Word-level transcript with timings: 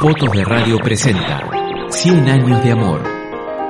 Fotos 0.00 0.32
de 0.32 0.44
Radio 0.44 0.78
presenta 0.78 1.48
100 1.90 2.28
años 2.28 2.62
de 2.62 2.72
amor. 2.72 3.02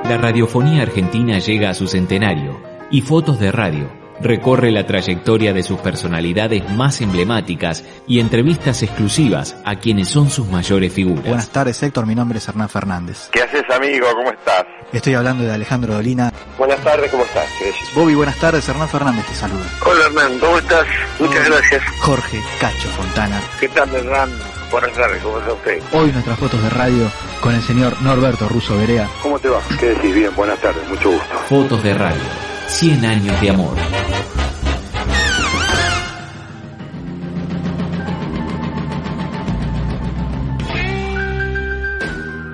La 0.05 0.17
radiofonía 0.17 0.81
argentina 0.81 1.39
llega 1.39 1.69
a 1.69 1.73
su 1.73 1.87
centenario 1.87 2.61
y 2.91 3.01
Fotos 3.01 3.39
de 3.39 3.51
Radio 3.51 4.04
recorre 4.19 4.71
la 4.71 4.85
trayectoria 4.85 5.53
de 5.53 5.63
sus 5.63 5.79
personalidades 5.79 6.69
más 6.71 7.01
emblemáticas 7.01 7.83
y 8.07 8.19
entrevistas 8.19 8.83
exclusivas 8.83 9.57
a 9.65 9.75
quienes 9.75 10.09
son 10.09 10.29
sus 10.29 10.47
mayores 10.47 10.93
figuras. 10.93 11.25
Buenas 11.25 11.49
tardes 11.49 11.81
Héctor, 11.81 12.05
mi 12.05 12.15
nombre 12.15 12.37
es 12.37 12.47
Hernán 12.47 12.69
Fernández. 12.69 13.29
¿Qué 13.31 13.41
haces 13.41 13.63
amigo? 13.73 14.07
¿Cómo 14.13 14.31
estás? 14.31 14.63
Estoy 14.93 15.15
hablando 15.15 15.43
de 15.43 15.51
Alejandro 15.51 15.93
Dolina. 15.93 16.31
Buenas 16.57 16.79
tardes, 16.83 17.11
¿cómo 17.11 17.23
estás? 17.23 17.49
¿Qué 17.59 17.65
decís? 17.65 17.89
Bobby, 17.93 18.15
buenas 18.15 18.37
tardes, 18.37 18.67
Hernán 18.69 18.89
Fernández 18.89 19.25
te 19.25 19.33
saluda. 19.35 19.65
Hola 19.85 20.05
Hernán, 20.05 20.39
¿cómo 20.39 20.57
estás? 20.57 20.85
Muchas 21.19 21.49
gracias. 21.49 21.83
Jorge 21.99 22.41
Cacho 22.59 22.87
Fontana. 22.89 23.41
¿Qué 23.59 23.67
tal 23.69 23.93
Hernán? 23.93 24.29
Buenas 24.71 24.91
tardes, 24.93 25.21
¿cómo 25.21 25.39
está 25.39 25.53
usted? 25.53 25.81
Hoy 25.93 26.11
nuestras 26.11 26.39
fotos 26.39 26.61
de 26.61 26.69
radio 26.69 27.11
con 27.41 27.53
el 27.53 27.61
señor 27.61 28.01
Norberto 28.01 28.49
Russo 28.49 28.77
Berea. 28.77 29.07
¿Cómo 29.21 29.39
te 29.39 29.49
va? 29.49 29.61
¿Qué 29.79 29.87
decís? 29.87 30.13
Bien, 30.13 30.35
buenas 30.35 30.59
tardes, 30.59 30.87
mucho 30.89 31.11
gusto. 31.11 31.37
Fotos 31.47 31.83
de 31.83 31.93
Radio 31.93 32.44
100 32.67 33.05
años 33.05 33.41
de 33.41 33.49
amor. 33.49 33.77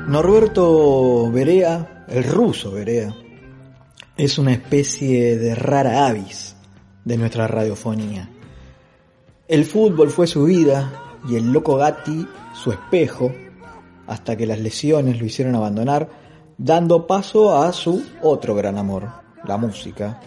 Norberto 0.08 1.32
Berea, 1.32 2.06
el 2.09 2.23
ruso 2.26 2.72
Berea, 2.72 3.16
es 4.17 4.38
una 4.38 4.52
especie 4.52 5.38
de 5.38 5.56
rara 5.56 6.06
avis 6.06 6.56
de 7.06 7.17
nuestra 7.17 7.48
radiofonía. 7.48 8.30
El 9.48 9.66
fútbol 9.66 10.09
fue 10.09 10.28
su 10.28 10.44
vida 10.44 10.92
y 11.28 11.38
el 11.38 11.52
loco 11.52 11.78
Gatti 11.78 12.28
su 12.54 12.72
espejo, 12.72 13.32
hasta 14.08 14.36
que 14.36 14.45
las 14.45 14.59
lesiones 14.59 15.20
lo 15.20 15.26
hicieron 15.26 15.56
abandonar, 15.56 16.09
dando 16.58 17.08
paso 17.08 17.58
a 17.58 17.72
su 17.72 18.04
otro 18.22 18.54
gran 18.54 18.78
amor, 18.78 19.08
la 19.45 19.58
música. 19.58 20.20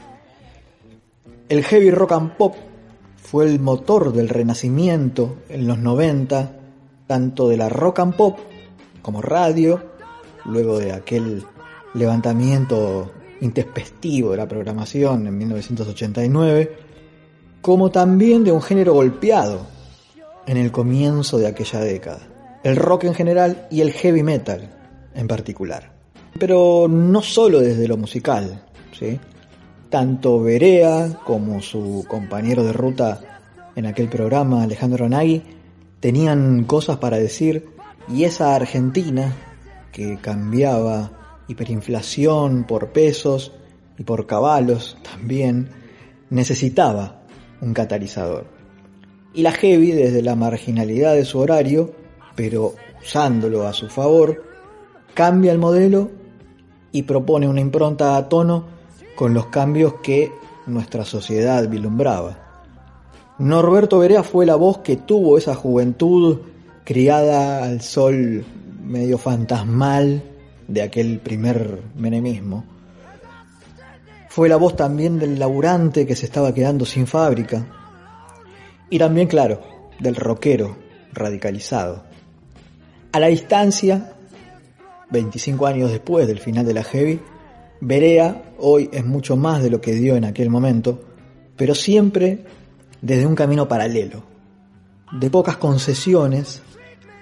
El 1.49 1.63
heavy 1.65 1.91
rock 1.91 2.13
and 2.13 2.37
pop 2.37 2.55
fue 3.17 3.47
el 3.47 3.61
motor 3.61 4.13
del 4.13 4.29
renacimiento 4.29 5.39
en 5.49 5.67
los 5.67 5.79
90, 5.79 6.53
tanto 7.07 7.49
de 7.49 7.57
la 7.57 7.69
rock 7.69 8.01
and 8.01 8.17
pop 8.17 8.39
como 9.03 9.21
radio, 9.21 9.83
luego 10.45 10.79
de 10.79 10.93
aquel 10.93 11.45
levantamiento 11.95 13.13
intempestivo 13.41 14.33
de 14.33 14.37
la 14.39 14.49
programación 14.49 15.27
en 15.27 15.37
1989, 15.37 16.77
como 17.61 17.91
también 17.91 18.45
de 18.45 18.53
un 18.53 18.63
género 18.63 18.95
golpeado 18.95 19.67
en 20.47 20.57
el 20.57 20.71
comienzo 20.71 21.39
de 21.39 21.47
aquella 21.47 21.81
década, 21.81 22.21
el 22.63 22.77
rock 22.77 23.05
en 23.05 23.15
general 23.15 23.67
y 23.71 23.81
el 23.81 23.93
heavy 23.93 24.23
metal 24.23 24.71
en 25.15 25.29
particular. 25.29 25.93
Pero 26.39 26.89
no 26.89 27.23
solo 27.23 27.61
desde 27.61 27.89
lo 27.89 27.97
musical, 27.97 28.65
¿sí? 28.99 29.19
tanto 29.95 30.43
Berea 30.43 31.21
como 31.25 31.63
su 31.63 32.05
compañero 32.09 32.65
de 32.65 32.73
ruta 32.73 33.21
en 33.77 33.87
aquel 33.87 34.09
programa, 34.09 34.65
Alejandro 34.65 35.09
Nagui, 35.09 35.45
tenían 36.01 36.65
cosas 36.65 36.97
para 36.97 37.17
decir 37.17 37.69
y 38.09 38.25
esa 38.25 38.57
Argentina 38.57 39.33
que 39.93 40.19
cambiaba 40.21 41.13
hiperinflación 41.47 42.65
por 42.65 42.91
pesos 42.91 43.53
y 43.97 44.03
por 44.03 44.27
caballos 44.27 44.97
también 45.03 45.69
necesitaba 46.29 47.23
un 47.61 47.73
catalizador. 47.73 48.47
Y 49.33 49.43
la 49.43 49.53
Heavy 49.53 49.93
desde 49.93 50.23
la 50.23 50.35
marginalidad 50.35 51.15
de 51.15 51.25
su 51.25 51.39
horario, 51.39 51.95
pero 52.35 52.75
usándolo 53.01 53.65
a 53.65 53.73
su 53.73 53.89
favor, 53.89 54.43
cambia 55.15 55.53
el 55.53 55.59
modelo 55.59 56.11
y 56.91 57.03
propone 57.03 57.47
una 57.47 57.61
impronta 57.61 58.17
a 58.17 58.29
tono 58.29 58.74
con 59.15 59.35
los 59.35 59.47
cambios 59.47 59.95
que 60.03 60.33
nuestra 60.67 61.05
sociedad 61.05 61.69
vilumbraba. 61.69 62.39
Norberto 63.39 63.99
Berea 63.99 64.23
fue 64.23 64.47
la 64.47 64.57
voz 64.57 64.79
que 64.79 64.97
tuvo 64.97 65.39
esa 65.39 65.55
juventud 65.55 66.39
criada 66.85 67.65
al 67.65 67.81
sol 67.81 68.45
medio 68.85 69.19
fantasmal 69.19 70.23
de 70.69 70.83
aquel 70.83 71.19
primer 71.19 71.81
menemismo. 71.97 72.65
Fue 74.29 74.49
la 74.49 74.57
voz 74.57 74.77
también 74.77 75.19
del 75.19 75.39
laburante 75.39 76.07
que 76.07 76.17
se 76.17 76.27
estaba 76.27 76.53
quedando 76.53 76.85
sin 76.85 77.07
fábrica. 77.07 77.67
Y 78.91 78.99
también, 78.99 79.29
claro, 79.29 79.61
del 80.01 80.17
rockero 80.17 80.77
radicalizado. 81.13 82.05
A 83.13 83.21
la 83.21 83.29
distancia, 83.29 84.13
25 85.11 85.67
años 85.67 85.91
después 85.91 86.27
del 86.27 86.41
final 86.41 86.67
de 86.67 86.75
la 86.75 86.83
Heavy, 86.83 87.21
Berea 87.87 88.55
hoy 88.59 88.89
es 88.93 89.05
mucho 89.05 89.37
más 89.37 89.63
de 89.63 89.71
lo 89.71 89.81
que 89.81 89.93
dio 89.93 90.17
en 90.17 90.25
aquel 90.25 90.51
momento, 90.51 91.03
pero 91.57 91.75
siempre 91.75 92.45
desde 93.03 93.27
un 93.27 93.35
camino 93.35 93.69
paralelo, 93.69 94.23
de 95.13 95.31
pocas 95.31 95.59
concesiones 95.59 96.63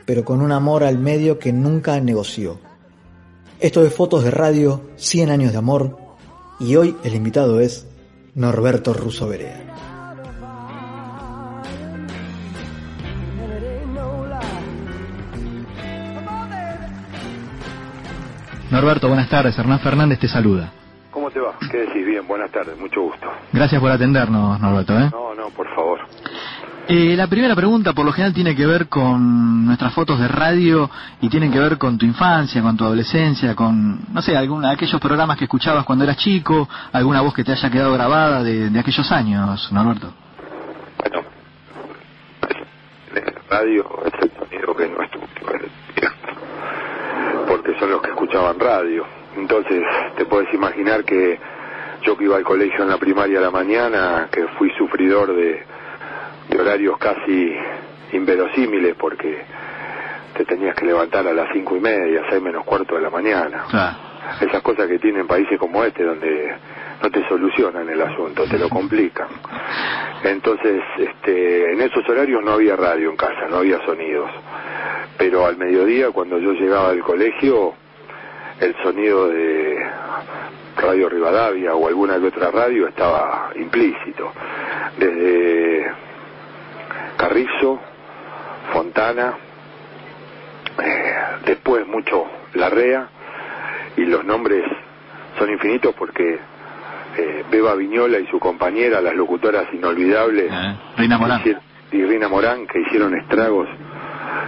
pero 0.04 0.24
con 0.24 0.40
un 0.40 0.52
amor 0.52 0.84
al 0.84 0.98
medio 0.98 1.38
que 1.38 1.52
nunca 1.52 2.00
negoció. 2.00 2.58
Esto 3.60 3.82
de 3.82 3.90
fotos 3.90 4.24
de 4.24 4.30
radio, 4.30 4.82
100 4.96 5.30
años 5.30 5.52
de 5.52 5.58
amor, 5.58 5.96
y 6.58 6.76
hoy 6.76 6.96
el 7.04 7.14
invitado 7.14 7.60
es 7.60 7.86
Norberto 8.34 8.92
Russo 8.92 9.28
Berea. 9.28 9.71
Norberto, 18.82 19.06
buenas 19.06 19.28
tardes. 19.28 19.56
Hernán 19.56 19.78
Fernández 19.78 20.18
te 20.18 20.26
saluda. 20.26 20.72
¿Cómo 21.12 21.30
te 21.30 21.38
va? 21.38 21.54
¿Qué 21.70 21.78
decís? 21.78 22.04
Bien, 22.04 22.26
buenas 22.26 22.50
tardes, 22.50 22.76
mucho 22.76 23.02
gusto. 23.02 23.30
Gracias 23.52 23.80
por 23.80 23.92
atendernos, 23.92 24.58
Norberto. 24.58 24.98
¿eh? 24.98 25.08
No, 25.12 25.36
no, 25.36 25.50
por 25.50 25.72
favor. 25.72 26.00
Eh, 26.88 27.14
la 27.16 27.28
primera 27.28 27.54
pregunta 27.54 27.92
por 27.92 28.04
lo 28.04 28.10
general 28.10 28.34
tiene 28.34 28.56
que 28.56 28.66
ver 28.66 28.88
con 28.88 29.66
nuestras 29.66 29.94
fotos 29.94 30.18
de 30.18 30.26
radio 30.26 30.90
y 31.20 31.28
tienen 31.28 31.52
que 31.52 31.60
ver 31.60 31.78
con 31.78 31.96
tu 31.96 32.06
infancia, 32.06 32.60
con 32.60 32.76
tu 32.76 32.82
adolescencia, 32.84 33.54
con, 33.54 34.00
no 34.12 34.20
sé, 34.20 34.36
alguna, 34.36 34.72
aquellos 34.72 35.00
programas 35.00 35.38
que 35.38 35.44
escuchabas 35.44 35.84
cuando 35.84 36.02
eras 36.02 36.16
chico, 36.16 36.68
alguna 36.92 37.20
voz 37.20 37.34
que 37.34 37.44
te 37.44 37.52
haya 37.52 37.70
quedado 37.70 37.92
grabada 37.92 38.42
de, 38.42 38.68
de 38.68 38.80
aquellos 38.80 39.12
años, 39.12 39.70
Norberto. 39.70 40.12
Bueno, 40.98 41.22
el 43.14 43.34
radio 43.48 43.84
es 44.06 44.12
el 44.22 44.32
sonido 44.36 44.74
que 44.74 44.88
no 44.88 45.02
estuvo 45.04 45.22
porque 47.62 47.78
son 47.78 47.90
los 47.90 48.02
que 48.02 48.10
escuchaban 48.10 48.58
radio. 48.58 49.04
Entonces, 49.36 49.82
te 50.16 50.24
puedes 50.24 50.52
imaginar 50.52 51.04
que 51.04 51.38
yo 52.02 52.16
que 52.16 52.24
iba 52.24 52.36
al 52.36 52.42
colegio 52.42 52.82
en 52.82 52.88
la 52.88 52.98
primaria 52.98 53.38
a 53.38 53.42
la 53.42 53.50
mañana, 53.50 54.28
que 54.32 54.46
fui 54.58 54.70
sufridor 54.76 55.34
de 55.34 55.64
de 56.48 56.60
horarios 56.60 56.98
casi 56.98 57.54
inverosímiles 58.12 58.94
porque 58.96 59.42
te 60.36 60.44
tenías 60.44 60.74
que 60.74 60.86
levantar 60.86 61.26
a 61.26 61.32
las 61.32 61.48
cinco 61.52 61.76
y 61.76 61.80
media, 61.80 62.22
seis 62.30 62.42
menos 62.42 62.64
cuarto 62.64 62.96
de 62.96 63.02
la 63.02 63.10
mañana. 63.10 63.64
Esas 64.40 64.62
cosas 64.62 64.86
que 64.88 64.98
tienen 64.98 65.26
países 65.26 65.58
como 65.58 65.84
este 65.84 66.04
donde 66.04 66.54
no 67.02 67.10
te 67.10 67.26
solucionan 67.28 67.88
el 67.88 68.00
asunto, 68.00 68.44
te 68.48 68.58
lo 68.58 68.68
complican. 68.68 69.28
Entonces, 70.24 70.82
este, 70.98 71.72
en 71.72 71.80
esos 71.80 72.08
horarios 72.08 72.42
no 72.42 72.52
había 72.52 72.76
radio 72.76 73.10
en 73.10 73.16
casa, 73.16 73.48
no 73.50 73.58
había 73.58 73.84
sonidos. 73.84 74.30
Pero 75.18 75.46
al 75.46 75.56
mediodía, 75.56 76.10
cuando 76.10 76.38
yo 76.38 76.52
llegaba 76.52 76.90
al 76.90 77.00
colegio, 77.00 77.74
el 78.60 78.74
sonido 78.82 79.28
de 79.28 79.76
Radio 80.76 81.08
Rivadavia 81.08 81.74
o 81.74 81.86
alguna 81.88 82.18
que 82.18 82.26
otra 82.26 82.50
radio 82.50 82.88
estaba 82.88 83.50
implícito. 83.56 84.32
Desde 84.98 85.86
Carrizo, 87.16 87.80
Fontana, 88.72 89.34
eh, 90.82 91.14
después 91.44 91.86
mucho 91.86 92.26
Larrea, 92.54 93.08
y 93.96 94.04
los 94.06 94.24
nombres 94.24 94.64
son 95.38 95.50
infinitos 95.50 95.94
porque 95.94 96.38
eh, 97.18 97.44
Beba 97.50 97.74
Viñola 97.74 98.18
y 98.18 98.26
su 98.28 98.38
compañera, 98.38 99.00
las 99.00 99.14
locutoras 99.14 99.66
inolvidables, 99.72 100.50
Eh, 100.50 100.76
Reina 100.96 101.18
Morán. 101.18 101.42
y 101.92 102.02
Rina 102.04 102.28
Morán, 102.28 102.66
que 102.66 102.80
hicieron 102.80 103.14
estragos 103.16 103.68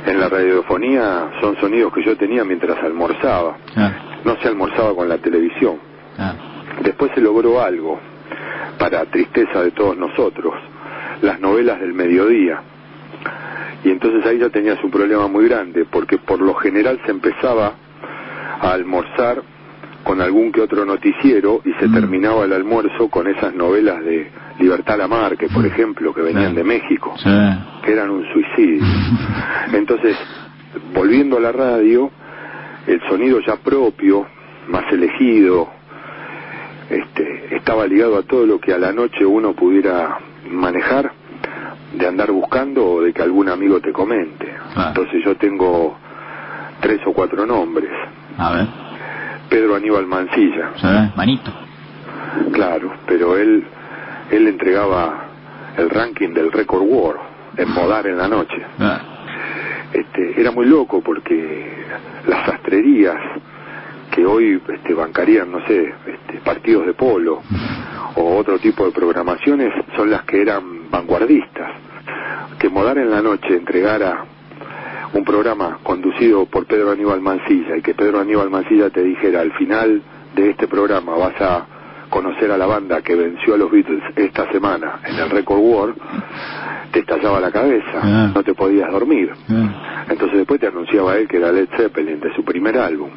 en 0.06 0.20
la 0.20 0.28
radiofonía 0.28 1.30
son 1.40 1.56
sonidos 1.60 1.92
que 1.92 2.04
yo 2.04 2.16
tenía 2.16 2.44
mientras 2.44 2.82
almorzaba. 2.82 3.56
No 4.24 4.36
se 4.36 4.48
almorzaba 4.48 4.94
con 4.94 5.08
la 5.08 5.18
televisión. 5.18 5.78
Después 6.82 7.12
se 7.14 7.20
logró 7.20 7.60
algo, 7.60 7.98
para 8.78 9.04
tristeza 9.06 9.62
de 9.62 9.70
todos 9.70 9.96
nosotros, 9.96 10.54
las 11.22 11.40
novelas 11.40 11.80
del 11.80 11.94
mediodía. 11.94 12.60
Y 13.84 13.90
entonces 13.90 14.24
ahí 14.26 14.38
ya 14.38 14.48
tenías 14.48 14.82
un 14.82 14.90
problema 14.90 15.28
muy 15.28 15.46
grande, 15.48 15.84
porque 15.84 16.18
por 16.18 16.40
lo 16.40 16.54
general 16.54 17.00
se 17.04 17.10
empezaba 17.10 17.74
a 18.60 18.72
almorzar 18.72 19.42
con 20.02 20.20
algún 20.20 20.52
que 20.52 20.60
otro 20.60 20.84
noticiero 20.84 21.60
y 21.64 21.72
se 21.74 21.88
mm. 21.88 21.94
terminaba 21.94 22.44
el 22.44 22.52
almuerzo 22.52 23.08
con 23.08 23.26
esas 23.26 23.54
novelas 23.54 24.04
de 24.04 24.30
Libertad 24.58 24.98
Lamarque, 24.98 25.48
por 25.48 25.66
ejemplo, 25.66 26.14
que 26.14 26.22
venían 26.22 26.54
de 26.54 26.64
México, 26.64 27.14
que 27.84 27.92
eran 27.92 28.10
un 28.10 28.24
suicidio. 28.32 28.84
Entonces, 29.72 30.16
volviendo 30.94 31.38
a 31.38 31.40
la 31.40 31.52
radio, 31.52 32.10
el 32.86 33.00
sonido 33.08 33.40
ya 33.40 33.56
propio, 33.56 34.26
más 34.68 34.84
elegido, 34.92 35.68
este, 36.88 37.56
estaba 37.56 37.86
ligado 37.86 38.16
a 38.16 38.22
todo 38.22 38.46
lo 38.46 38.60
que 38.60 38.72
a 38.72 38.78
la 38.78 38.92
noche 38.92 39.24
uno 39.24 39.54
pudiera 39.54 40.18
manejar, 40.50 41.12
de 41.94 42.06
andar 42.06 42.30
buscando 42.32 42.84
o 42.84 43.02
de 43.02 43.12
que 43.12 43.22
algún 43.22 43.48
amigo 43.48 43.80
te 43.80 43.92
comente. 43.92 44.52
Entonces 44.76 45.22
yo 45.24 45.36
tengo 45.36 45.96
tres 46.80 47.00
o 47.06 47.12
cuatro 47.12 47.46
nombres. 47.46 47.90
A 48.36 48.52
ver. 48.52 48.66
Pedro 49.48 49.76
Aníbal 49.76 50.06
Mancilla. 50.06 50.72
Manito. 51.16 51.52
Claro, 52.52 52.92
pero 53.06 53.36
él 53.36 53.64
él 54.34 54.48
entregaba 54.48 55.26
el 55.76 55.90
ranking 55.90 56.30
del 56.30 56.52
Record 56.52 56.82
War 56.82 57.16
en 57.56 57.70
Modar 57.70 58.06
en 58.06 58.18
la 58.18 58.28
noche. 58.28 58.56
Ah. 58.78 59.00
Este, 59.92 60.40
era 60.40 60.50
muy 60.50 60.66
loco 60.66 61.00
porque 61.02 61.72
las 62.26 62.46
sastrerías 62.46 63.16
que 64.10 64.26
hoy 64.26 64.60
este, 64.68 64.94
bancarían, 64.94 65.50
no 65.50 65.64
sé, 65.66 65.94
este, 66.06 66.38
partidos 66.38 66.86
de 66.86 66.94
polo 66.94 67.42
o 68.16 68.36
otro 68.36 68.58
tipo 68.58 68.84
de 68.86 68.92
programaciones 68.92 69.72
son 69.96 70.10
las 70.10 70.24
que 70.24 70.40
eran 70.40 70.90
vanguardistas. 70.90 71.70
Que 72.58 72.68
Modar 72.68 72.98
en 72.98 73.10
la 73.10 73.22
noche 73.22 73.56
entregara 73.56 74.24
un 75.12 75.24
programa 75.24 75.78
conducido 75.82 76.46
por 76.46 76.66
Pedro 76.66 76.90
Aníbal 76.90 77.20
Mancilla 77.20 77.76
y 77.76 77.82
que 77.82 77.94
Pedro 77.94 78.20
Aníbal 78.20 78.50
Mancilla 78.50 78.90
te 78.90 79.02
dijera 79.02 79.40
al 79.40 79.52
final 79.52 80.02
de 80.34 80.50
este 80.50 80.66
programa 80.66 81.14
vas 81.16 81.40
a 81.40 81.66
conocer 82.14 82.48
a 82.52 82.56
la 82.56 82.66
banda 82.66 83.02
que 83.02 83.16
venció 83.16 83.54
a 83.54 83.56
los 83.56 83.72
Beatles 83.72 84.00
esta 84.14 84.48
semana 84.52 85.00
en 85.04 85.16
el 85.16 85.30
Record 85.30 85.58
War, 85.58 85.94
te 86.92 87.00
estallaba 87.00 87.40
la 87.40 87.50
cabeza, 87.50 88.00
ah. 88.00 88.30
no 88.32 88.44
te 88.44 88.54
podías 88.54 88.88
dormir. 88.92 89.32
Ah. 89.50 90.04
Entonces 90.08 90.38
después 90.38 90.60
te 90.60 90.68
anunciaba 90.68 91.16
él 91.16 91.26
que 91.26 91.38
era 91.38 91.50
Led 91.50 91.68
Zeppelin 91.76 92.20
de 92.20 92.32
su 92.36 92.44
primer 92.44 92.78
álbum. 92.78 93.10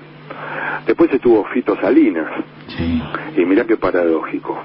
Después 0.88 1.14
estuvo 1.14 1.46
Fito 1.54 1.80
Salinas. 1.80 2.44
Y 3.38 3.46
mira 3.46 3.66
qué 3.66 3.78
paradójico. 3.78 4.58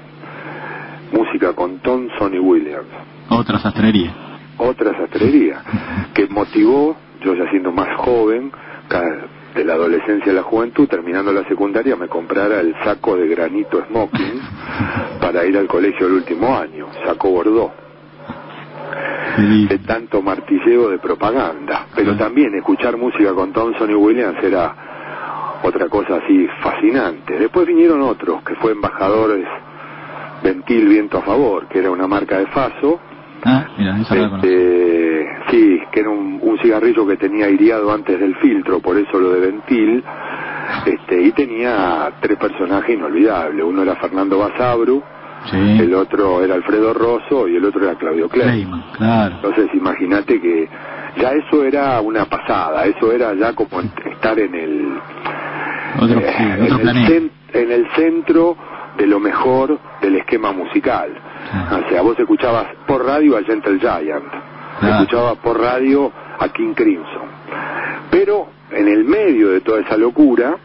Música 1.11 1.53
con 1.53 1.77
Tom 1.79 2.07
Sonny 2.17 2.39
Williams. 2.39 2.89
Otra 3.29 3.59
sastrería. 3.59 4.13
Otra 4.57 4.97
sastrería. 4.97 5.61
que 6.15 6.25
motivó, 6.25 6.97
yo 7.23 7.35
ya 7.35 7.47
siendo 7.51 7.71
más 7.71 7.95
joven, 7.97 8.51
de 9.53 9.63
la 9.63 9.73
adolescencia 9.73 10.31
a 10.31 10.35
la 10.35 10.43
juventud, 10.43 10.87
terminando 10.87 11.31
la 11.31 11.43
secundaria, 11.45 11.95
me 11.95 12.07
comprara 12.07 12.59
el 12.59 12.75
saco 12.83 13.15
de 13.15 13.27
granito 13.27 13.83
smoking 13.87 14.41
para 15.21 15.45
ir 15.45 15.57
al 15.57 15.67
colegio 15.67 16.07
el 16.07 16.13
último 16.13 16.57
año, 16.57 16.87
saco. 17.05 17.43
De 19.67 19.79
tanto 19.79 20.21
martilleo 20.21 20.89
de 20.89 20.99
propaganda. 20.99 21.87
Pero 21.95 22.15
también 22.15 22.53
escuchar 22.55 22.97
música 22.97 23.33
con 23.33 23.51
Thompson 23.51 23.89
y 23.89 23.95
Williams 23.95 24.43
era 24.43 25.59
otra 25.63 25.87
cosa 25.87 26.17
así 26.17 26.47
fascinante. 26.61 27.39
Después 27.39 27.65
vinieron 27.65 28.01
otros, 28.01 28.43
que 28.43 28.55
fue 28.55 28.73
embajadores 28.73 29.47
Ventil 30.43 30.87
Viento 30.87 31.17
a 31.17 31.21
Favor, 31.21 31.67
que 31.67 31.79
era 31.79 31.89
una 31.89 32.07
marca 32.07 32.37
de 32.37 32.47
Faso, 32.47 32.99
Ah, 33.45 33.67
mira, 33.77 33.97
este, 33.99 34.07
sí, 35.49 35.81
que 35.91 35.99
era 35.99 36.09
un, 36.09 36.57
cigarrillo 36.61 37.05
que 37.07 37.17
tenía 37.17 37.45
aireado 37.45 37.91
antes 37.91 38.19
del 38.19 38.35
filtro, 38.35 38.79
por 38.79 38.97
eso 38.97 39.19
lo 39.19 39.31
de 39.31 39.39
Ventil. 39.39 40.03
Este, 40.85 41.21
y 41.21 41.31
tenía 41.31 42.11
tres 42.21 42.37
personajes 42.37 42.95
inolvidables. 42.95 43.65
Uno 43.65 43.83
era 43.83 43.95
Fernando 43.95 44.37
Basabru, 44.39 45.03
el 45.51 45.93
otro 45.93 46.43
era 46.43 46.55
Alfredo 46.55 46.93
Rosso 46.93 47.47
y 47.47 47.57
el 47.57 47.65
otro 47.65 47.83
era 47.83 47.95
Claudio 47.95 48.29
Kleiman. 48.29 48.83
Entonces, 49.35 49.69
imagínate 49.73 50.39
que 50.39 50.69
ya 51.17 51.31
eso 51.33 51.63
era 51.63 51.99
una 52.01 52.25
pasada, 52.25 52.85
eso 52.85 53.11
era 53.11 53.33
ya 53.33 53.53
como 53.53 53.81
estar 53.81 54.39
en 54.39 54.55
el, 54.55 54.97
eh, 56.01 57.29
en 57.53 57.71
el 57.71 57.87
centro 57.95 58.57
de 58.97 59.07
lo 59.07 59.19
mejor 59.19 59.79
del 60.01 60.15
esquema 60.15 60.53
musical. 60.53 61.11
O 61.71 61.89
sea, 61.89 62.01
vos 62.01 62.17
escuchabas 62.17 62.67
por 62.87 63.05
radio 63.05 63.37
a 63.37 63.43
Gentle 63.43 63.79
Giant, 63.79 64.25
escuchabas 64.81 65.37
por 65.37 65.59
radio 65.59 66.11
a 66.39 66.49
King 66.49 66.73
Crimson. 66.73 67.27
Pero 68.09 68.47
en 68.71 68.87
el 68.87 69.03
medio 69.03 69.49
de 69.49 69.61
toda 69.61 69.81
esa 69.81 69.97
locura, 69.97 70.55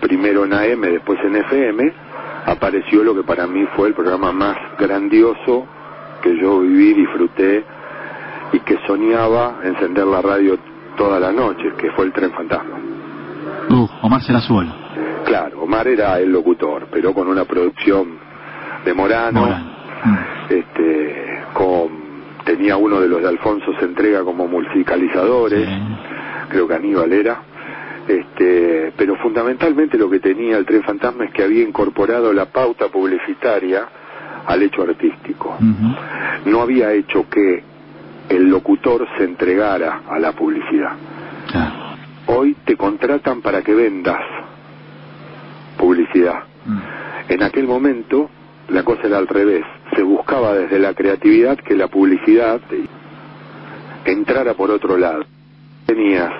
primero 0.00 0.44
en 0.44 0.52
AM, 0.52 0.80
después 0.82 1.18
en 1.24 1.36
FM, 1.36 1.92
apareció 2.46 3.02
lo 3.02 3.14
que 3.14 3.22
para 3.22 3.46
mí 3.46 3.64
fue 3.76 3.88
el 3.88 3.94
programa 3.94 4.32
más 4.32 4.56
grandioso 4.78 5.66
que 6.22 6.38
yo 6.40 6.60
viví, 6.60 6.94
disfruté 6.94 7.64
y 8.52 8.60
que 8.60 8.78
soñaba 8.86 9.60
encender 9.64 10.06
la 10.06 10.22
radio 10.22 10.58
toda 10.96 11.18
la 11.18 11.32
noche, 11.32 11.72
que 11.76 11.90
fue 11.92 12.06
el 12.06 12.12
Tren 12.12 12.32
Fantasma. 12.32 12.78
Uh, 13.70 13.88
Omar 14.02 14.22
Serazuelo. 14.22 14.72
Claro, 15.24 15.62
Omar 15.62 15.88
era 15.88 16.18
el 16.18 16.30
locutor, 16.30 16.86
pero 16.90 17.12
con 17.12 17.28
una 17.28 17.44
producción 17.44 18.18
de 18.84 18.94
Morano, 18.94 19.48
este, 20.48 21.42
con 21.52 22.03
tenía 22.44 22.76
uno 22.76 23.00
de 23.00 23.08
los 23.08 23.22
de 23.22 23.28
Alfonso 23.28 23.72
se 23.78 23.84
entrega 23.84 24.22
como 24.22 24.46
musicalizadores, 24.46 25.68
creo 26.48 26.68
que 26.68 26.74
Aníbal 26.74 27.12
era, 27.12 27.40
este, 28.06 28.92
pero 28.96 29.16
fundamentalmente 29.16 29.96
lo 29.96 30.10
que 30.10 30.20
tenía 30.20 30.58
el 30.58 30.66
Tren 30.66 30.82
Fantasma 30.82 31.24
es 31.24 31.32
que 31.32 31.42
había 31.42 31.62
incorporado 31.62 32.32
la 32.32 32.46
pauta 32.46 32.88
publicitaria 32.88 33.88
al 34.46 34.62
hecho 34.62 34.82
artístico. 34.82 35.56
No 36.44 36.60
había 36.60 36.92
hecho 36.92 37.28
que 37.28 37.62
el 38.28 38.48
locutor 38.48 39.06
se 39.16 39.24
entregara 39.24 40.02
a 40.08 40.18
la 40.18 40.32
publicidad. 40.32 40.92
Hoy 42.26 42.56
te 42.64 42.76
contratan 42.76 43.42
para 43.42 43.62
que 43.62 43.74
vendas 43.74 44.20
publicidad. 45.76 46.44
Mm. 46.64 46.78
En 47.28 47.42
aquel 47.42 47.66
momento 47.66 48.30
la 48.68 48.82
cosa 48.82 49.06
era 49.06 49.18
al 49.18 49.28
revés. 49.28 49.64
Se 49.94 50.02
buscaba 50.02 50.54
desde 50.54 50.78
la 50.78 50.94
creatividad 50.94 51.58
que 51.58 51.74
la 51.74 51.88
publicidad 51.88 52.60
entrara 54.04 54.54
por 54.54 54.70
otro 54.70 54.96
lado. 54.96 55.24
Tenías, 55.86 56.32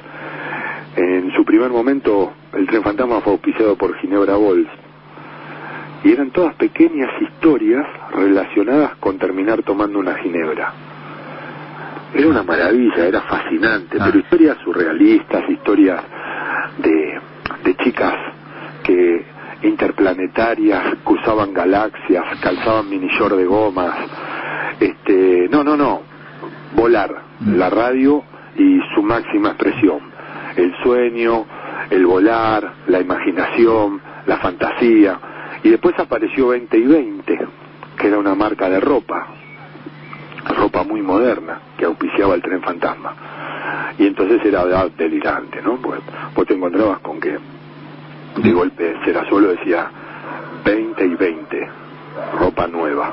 en 0.96 1.32
su 1.32 1.44
primer 1.44 1.70
momento, 1.70 2.32
el 2.52 2.66
tren 2.66 2.82
fantasma 2.82 3.20
fue 3.20 3.34
auspiciado 3.34 3.76
por 3.76 3.96
Ginebra 3.98 4.36
Bols. 4.36 4.68
Y 6.02 6.12
eran 6.12 6.30
todas 6.30 6.54
pequeñas 6.54 7.10
historias 7.20 7.86
relacionadas 8.12 8.96
con 8.96 9.18
terminar 9.18 9.62
tomando 9.62 9.98
una 9.98 10.16
ginebra. 10.16 10.72
Era 12.14 12.28
una 12.28 12.42
maravilla, 12.42 13.06
era 13.06 13.22
fascinante, 13.22 13.98
pero 13.98 14.18
historias 14.18 14.58
surrealistas, 14.64 15.48
historias 15.48 16.02
de, 16.78 17.20
de 17.64 17.76
chicas 17.76 18.14
que 18.84 19.33
interplanetarias, 19.62 20.96
cruzaban 21.04 21.52
galaxias, 21.52 22.24
calzaban 22.40 22.88
mini 22.88 23.08
short 23.08 23.36
de 23.36 23.44
gomas. 23.44 23.94
Este, 24.80 25.48
no, 25.50 25.62
no, 25.64 25.76
no. 25.76 26.02
Volar, 26.74 27.14
mm. 27.40 27.54
la 27.54 27.70
radio 27.70 28.24
y 28.56 28.80
su 28.94 29.02
máxima 29.02 29.50
expresión. 29.50 30.00
El 30.56 30.74
sueño, 30.82 31.46
el 31.90 32.06
volar, 32.06 32.72
la 32.86 33.00
imaginación, 33.00 34.00
la 34.26 34.38
fantasía. 34.38 35.18
Y 35.62 35.70
después 35.70 35.94
apareció 35.98 36.48
20 36.48 36.76
y 36.76 36.86
20, 36.86 37.38
que 37.96 38.06
era 38.06 38.18
una 38.18 38.34
marca 38.34 38.68
de 38.68 38.80
ropa, 38.80 39.28
ropa 40.56 40.84
muy 40.84 41.02
moderna, 41.02 41.60
que 41.78 41.86
auspiciaba 41.86 42.34
el 42.34 42.42
tren 42.42 42.62
fantasma. 42.62 43.14
Y 43.98 44.06
entonces 44.06 44.44
era 44.44 44.64
delirante, 44.88 45.62
¿no? 45.62 45.76
Pues 45.76 46.00
vos 46.34 46.46
te 46.46 46.54
encontrabas 46.54 46.98
con 46.98 47.20
que 47.20 47.38
de 48.36 48.52
golpe 48.52 48.94
solo 49.28 49.48
decía 49.48 49.90
20 50.64 51.04
y 51.04 51.14
20, 51.14 51.68
ropa 52.38 52.66
nueva. 52.66 53.12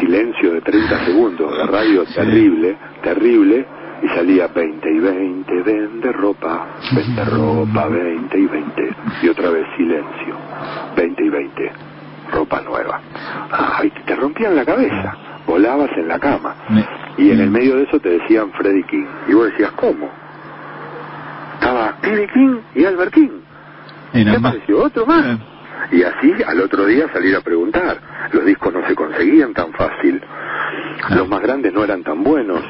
Silencio 0.00 0.54
de 0.54 0.60
30 0.60 1.04
segundos 1.04 1.56
de 1.56 1.66
radio 1.66 2.04
terrible, 2.14 2.76
terrible, 3.02 3.66
y 4.02 4.08
salía 4.08 4.48
20 4.48 4.90
y 4.90 4.98
20, 4.98 5.62
vende 5.62 6.12
ropa, 6.12 6.66
vende 6.94 7.24
ropa, 7.24 7.86
20 7.86 8.38
y 8.38 8.46
20, 8.46 8.94
y 9.22 9.28
otra 9.28 9.50
vez 9.50 9.66
silencio, 9.76 10.36
20 10.96 11.24
y 11.24 11.28
20, 11.28 11.72
ropa 12.32 12.60
nueva. 12.62 13.00
Ay, 13.50 13.92
te 14.06 14.16
rompían 14.16 14.56
la 14.56 14.64
cabeza, 14.64 15.16
volabas 15.46 15.90
en 15.96 16.08
la 16.08 16.18
cama. 16.18 16.54
Y 17.18 17.30
en 17.30 17.40
el 17.40 17.50
medio 17.50 17.76
de 17.76 17.84
eso 17.84 18.00
te 18.00 18.08
decían 18.08 18.50
Freddie 18.52 18.84
King. 18.84 19.06
Y 19.28 19.34
vos 19.34 19.46
decías, 19.46 19.72
¿cómo? 19.72 20.08
Estaba 21.54 21.96
Eddie 22.02 22.28
King 22.28 22.56
y 22.74 22.84
Albert 22.84 23.12
King. 23.12 23.41
Era 24.12 24.32
¿Qué 24.32 24.38
más. 24.38 24.50
apareció? 24.52 24.82
¿Otro 24.84 25.06
más? 25.06 25.26
Eh. 25.26 25.38
Y 25.92 26.02
así 26.02 26.32
al 26.46 26.60
otro 26.60 26.86
día 26.86 27.06
salir 27.12 27.34
a 27.36 27.40
preguntar. 27.40 27.98
Los 28.32 28.44
discos 28.44 28.72
no 28.72 28.86
se 28.86 28.94
conseguían 28.94 29.52
tan 29.52 29.72
fácil. 29.72 30.22
Claro. 31.06 31.16
Los 31.22 31.28
más 31.28 31.40
grandes 31.40 31.72
no 31.72 31.82
eran 31.84 32.02
tan 32.02 32.22
buenos. 32.22 32.62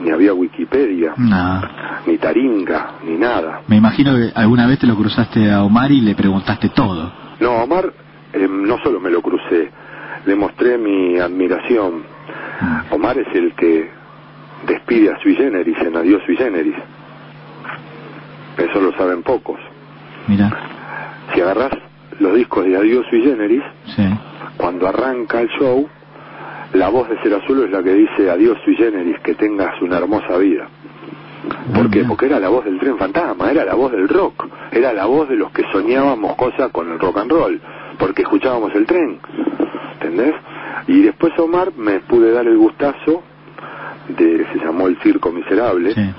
Ni 0.00 0.10
había 0.10 0.34
Wikipedia, 0.34 1.14
No. 1.16 1.62
ni 2.06 2.18
Taringa, 2.18 2.94
ni 3.04 3.16
nada. 3.16 3.62
Me 3.68 3.76
imagino 3.76 4.14
que 4.14 4.32
alguna 4.34 4.66
vez 4.66 4.78
te 4.80 4.86
lo 4.86 4.96
cruzaste 4.96 5.50
a 5.50 5.62
Omar 5.62 5.90
y 5.90 6.00
le 6.00 6.14
preguntaste 6.14 6.68
todo. 6.70 7.10
No, 7.40 7.52
Omar 7.62 7.92
eh, 8.32 8.46
no 8.48 8.78
solo 8.82 9.00
me 9.00 9.10
lo 9.10 9.22
crucé, 9.22 9.70
le 10.26 10.34
mostré 10.34 10.76
mi 10.78 11.18
admiración. 11.18 12.02
Mm. 12.60 12.92
Omar 12.94 13.16
es 13.18 13.34
el 13.34 13.54
que 13.54 13.90
despide 14.66 15.12
a 15.12 15.18
Sui 15.20 15.34
Generis 15.36 15.78
en 15.78 15.96
Adiós 15.96 16.22
Sui 16.26 16.36
Generis. 16.36 16.74
Eso 18.56 18.80
lo 18.80 18.92
saben 18.92 19.22
pocos. 19.22 19.58
Mira. 20.26 20.50
Si 21.34 21.40
agarrás 21.40 21.70
los 22.20 22.34
discos 22.34 22.64
de 22.64 22.76
Adiós 22.76 23.06
Sui 23.10 23.22
Generis, 23.22 23.62
Sí. 23.96 24.02
cuando 24.56 24.88
arranca 24.88 25.40
el 25.40 25.48
show, 25.50 25.88
la 26.74 26.88
voz 26.88 27.08
de 27.08 27.18
Serazuelo 27.22 27.64
es 27.64 27.70
la 27.70 27.82
que 27.82 27.92
dice 27.94 28.30
Adiós 28.30 28.58
Sui 28.64 28.74
Generis, 28.76 29.18
que 29.20 29.34
tengas 29.34 29.80
una 29.82 29.98
hermosa 29.98 30.36
vida. 30.38 30.66
¿Por 31.74 31.90
qué? 31.90 32.04
Porque 32.04 32.26
era 32.26 32.40
la 32.40 32.48
voz 32.48 32.64
del 32.64 32.78
tren 32.78 32.98
fantasma, 32.98 33.50
era 33.50 33.64
la 33.64 33.74
voz 33.74 33.92
del 33.92 34.08
rock, 34.08 34.46
era 34.72 34.92
la 34.92 35.06
voz 35.06 35.28
de 35.28 35.36
los 35.36 35.50
que 35.52 35.62
soñábamos 35.70 36.34
cosas 36.36 36.70
con 36.72 36.90
el 36.90 36.98
rock 36.98 37.18
and 37.18 37.30
roll, 37.30 37.60
porque 37.98 38.22
escuchábamos 38.22 38.74
el 38.74 38.84
tren, 38.86 39.18
¿entendés? 39.94 40.34
Y 40.88 41.02
después 41.02 41.32
Omar 41.38 41.72
me 41.76 42.00
pude 42.00 42.32
dar 42.32 42.46
el 42.46 42.56
gustazo 42.56 43.22
de, 44.08 44.46
se 44.52 44.58
llamó 44.64 44.88
El 44.88 44.96
Circo 44.98 45.30
Miserable, 45.30 45.94
Sí. 45.94 46.10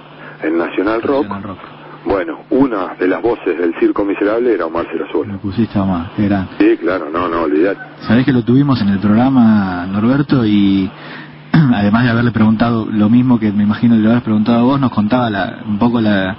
Nacional 0.51 1.01
Rock. 1.01 1.24
Nacional 1.28 1.44
Rock. 1.44 1.60
Bueno, 2.06 2.39
una 2.50 2.96
de 3.00 3.08
las 3.08 3.22
voces 3.22 3.58
del 3.58 3.74
Circo 3.79 4.06
Miserable 4.06 4.53
era 4.53 4.65
Omar 4.65 4.86
Serazuelo. 4.91 5.34
Lo 5.34 5.39
pusiste 5.39 5.77
a 5.77 5.84
Omar, 5.84 6.12
qué 6.15 6.25
grande. 6.25 6.51
Sí, 6.58 6.77
claro, 6.77 7.10
no, 7.12 7.27
no, 7.27 7.41
olvidate. 7.44 7.79
Sabés 8.08 8.25
que 8.25 8.32
lo 8.34 8.44
tuvimos 8.44 8.82
en 8.82 8.89
el 8.89 9.00
programa, 9.00 9.86
Norberto, 9.86 10.46
y 10.46 10.89
además 11.51 12.03
de 12.06 12.10
haberle 12.10 12.32
preguntado 12.32 12.88
lo 12.89 13.10
mismo 13.10 13.38
que 13.39 13.51
me 13.51 13.63
imagino 13.63 13.96
que 13.96 14.01
le 14.01 14.08
habrás 14.08 14.24
preguntado 14.24 14.60
a 14.60 14.63
vos, 14.63 14.79
nos 14.79 14.91
contaba 14.91 15.29
la- 15.29 15.60
un 15.68 15.77
poco 15.77 16.00
la, 16.00 16.36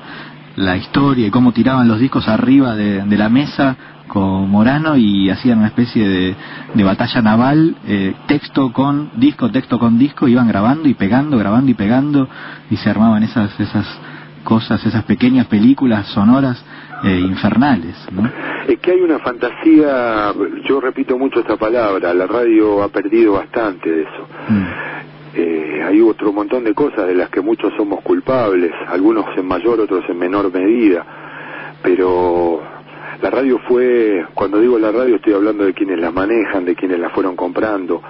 la 0.56 0.76
historia 0.76 1.26
y 1.26 1.30
cómo 1.30 1.52
tiraban 1.52 1.86
los 1.88 2.00
discos 2.00 2.26
arriba 2.28 2.74
de, 2.74 3.02
de 3.02 3.18
la 3.18 3.28
mesa 3.28 3.76
con 4.08 4.50
Morano 4.50 4.96
y 4.96 5.30
hacían 5.30 5.58
una 5.58 5.68
especie 5.68 6.08
de, 6.08 6.36
de 6.74 6.84
batalla 6.84 7.22
naval, 7.22 7.76
eh, 7.86 8.14
texto 8.26 8.72
con 8.72 9.10
disco, 9.16 9.50
texto 9.50 9.78
con 9.78 9.98
disco, 9.98 10.26
iban 10.26 10.48
grabando 10.48 10.88
y 10.88 10.94
pegando, 10.94 11.38
grabando 11.38 11.70
y 11.70 11.74
pegando, 11.74 12.28
y 12.70 12.76
se 12.76 12.90
armaban 12.90 13.22
esas, 13.22 13.58
esas 13.60 13.86
cosas, 14.44 14.84
esas 14.84 15.04
pequeñas 15.04 15.46
películas 15.46 16.06
sonoras 16.08 16.64
eh, 17.04 17.18
infernales, 17.18 17.96
¿no? 18.12 18.30
Es 18.66 18.78
que 18.78 18.92
hay 18.92 19.00
una 19.00 19.18
fantasía, 19.18 20.32
yo 20.68 20.80
repito 20.80 21.18
mucho 21.18 21.40
esta 21.40 21.56
palabra, 21.56 22.12
la 22.12 22.26
radio 22.26 22.82
ha 22.82 22.88
perdido 22.88 23.34
bastante 23.34 23.90
de 23.90 24.02
eso. 24.02 24.28
Mm. 24.48 24.66
Eh, 25.34 25.82
hay 25.86 26.00
otro 26.00 26.32
montón 26.32 26.64
de 26.64 26.74
cosas 26.74 27.06
de 27.06 27.14
las 27.14 27.30
que 27.30 27.40
muchos 27.40 27.72
somos 27.76 28.00
culpables, 28.02 28.72
algunos 28.88 29.26
en 29.36 29.46
mayor, 29.46 29.80
otros 29.80 30.04
en 30.08 30.18
menor 30.18 30.52
medida, 30.52 31.04
pero 31.82 32.60
la 33.22 33.30
radio 33.30 33.58
fue, 33.68 34.26
cuando 34.34 34.60
digo 34.60 34.78
la 34.78 34.90
radio 34.90 35.16
estoy 35.16 35.34
hablando 35.34 35.64
de 35.64 35.74
quienes 35.74 36.00
la 36.00 36.10
manejan, 36.10 36.64
de 36.64 36.74
quienes 36.74 36.98
la 36.98 37.10
fueron 37.10 37.36
comprando, 37.36 38.02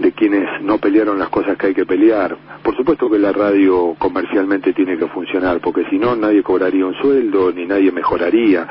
de 0.00 0.12
quienes 0.12 0.62
no 0.62 0.78
pelearon 0.78 1.18
las 1.18 1.28
cosas 1.28 1.58
que 1.58 1.68
hay 1.68 1.74
que 1.74 1.84
pelear. 1.84 2.36
Por 2.62 2.74
supuesto 2.74 3.10
que 3.10 3.18
la 3.18 3.32
radio 3.32 3.94
comercialmente 3.98 4.72
tiene 4.72 4.96
que 4.96 5.06
funcionar, 5.08 5.60
porque 5.60 5.84
si 5.90 5.98
no 5.98 6.16
nadie 6.16 6.42
cobraría 6.42 6.86
un 6.86 6.94
sueldo 6.94 7.52
ni 7.52 7.66
nadie 7.66 7.92
mejoraría. 7.92 8.66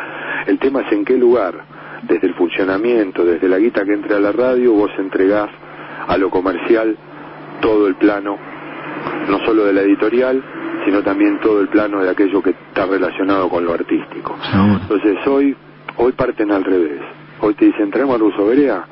El 0.48 0.58
tema 0.58 0.82
es 0.82 0.92
en 0.92 1.06
qué 1.06 1.18
lugar, 1.18 1.54
desde 2.04 2.28
el 2.28 2.34
funcionamiento, 2.34 3.24
desde 3.24 3.48
la 3.48 3.60
guita 3.60 3.86
que 3.86 3.94
entre 3.94 4.16
a 4.16 4.20
la 4.20 4.32
radio, 4.32 4.74
vos 4.74 4.92
entregás 4.98 5.50
a 6.08 6.18
lo 6.18 6.32
comercial 6.32 6.98
todo 7.62 7.88
el 7.88 7.96
plano, 7.96 8.38
no 9.30 9.40
solo 9.46 9.66
de 9.66 9.74
la 9.74 9.82
editorial, 9.82 10.42
sino 10.86 11.04
también 11.04 11.40
todo 11.42 11.62
el 11.62 11.68
plano 11.68 12.02
de 12.02 12.10
aquello 12.10 12.42
que 12.42 12.52
está 12.52 12.88
relacionado 12.88 13.50
con 13.50 13.66
lo 13.66 13.74
artístico. 13.74 14.36
Entonces 14.82 15.18
hoy, 15.28 15.56
hoy 15.98 16.12
parten 16.14 16.52
al 16.52 16.64
revés. 16.64 17.02
Hoy 17.42 17.54
te 17.54 17.66
dicen, 17.66 17.92
traemos 17.92 18.16
a 18.16 18.18
Russo 18.18 18.46
Berea, 18.46 18.84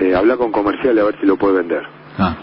eh, 0.00 0.14
habla 0.14 0.36
con 0.36 0.52
comercial 0.52 0.98
a 0.98 1.04
ver 1.04 1.16
si 1.20 1.26
lo 1.26 1.36
puede 1.36 1.56
vender. 1.58 1.82
Ah. 2.18 2.34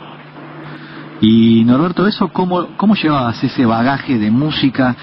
Y 1.22 1.64
Norberto, 1.66 2.06
¿eso 2.08 2.28
cómo, 2.30 2.68
cómo 2.78 2.96
llevabas 2.96 3.42
ese 3.44 3.66
bagaje 3.66 4.18
de 4.18 4.30
música, 4.30 4.94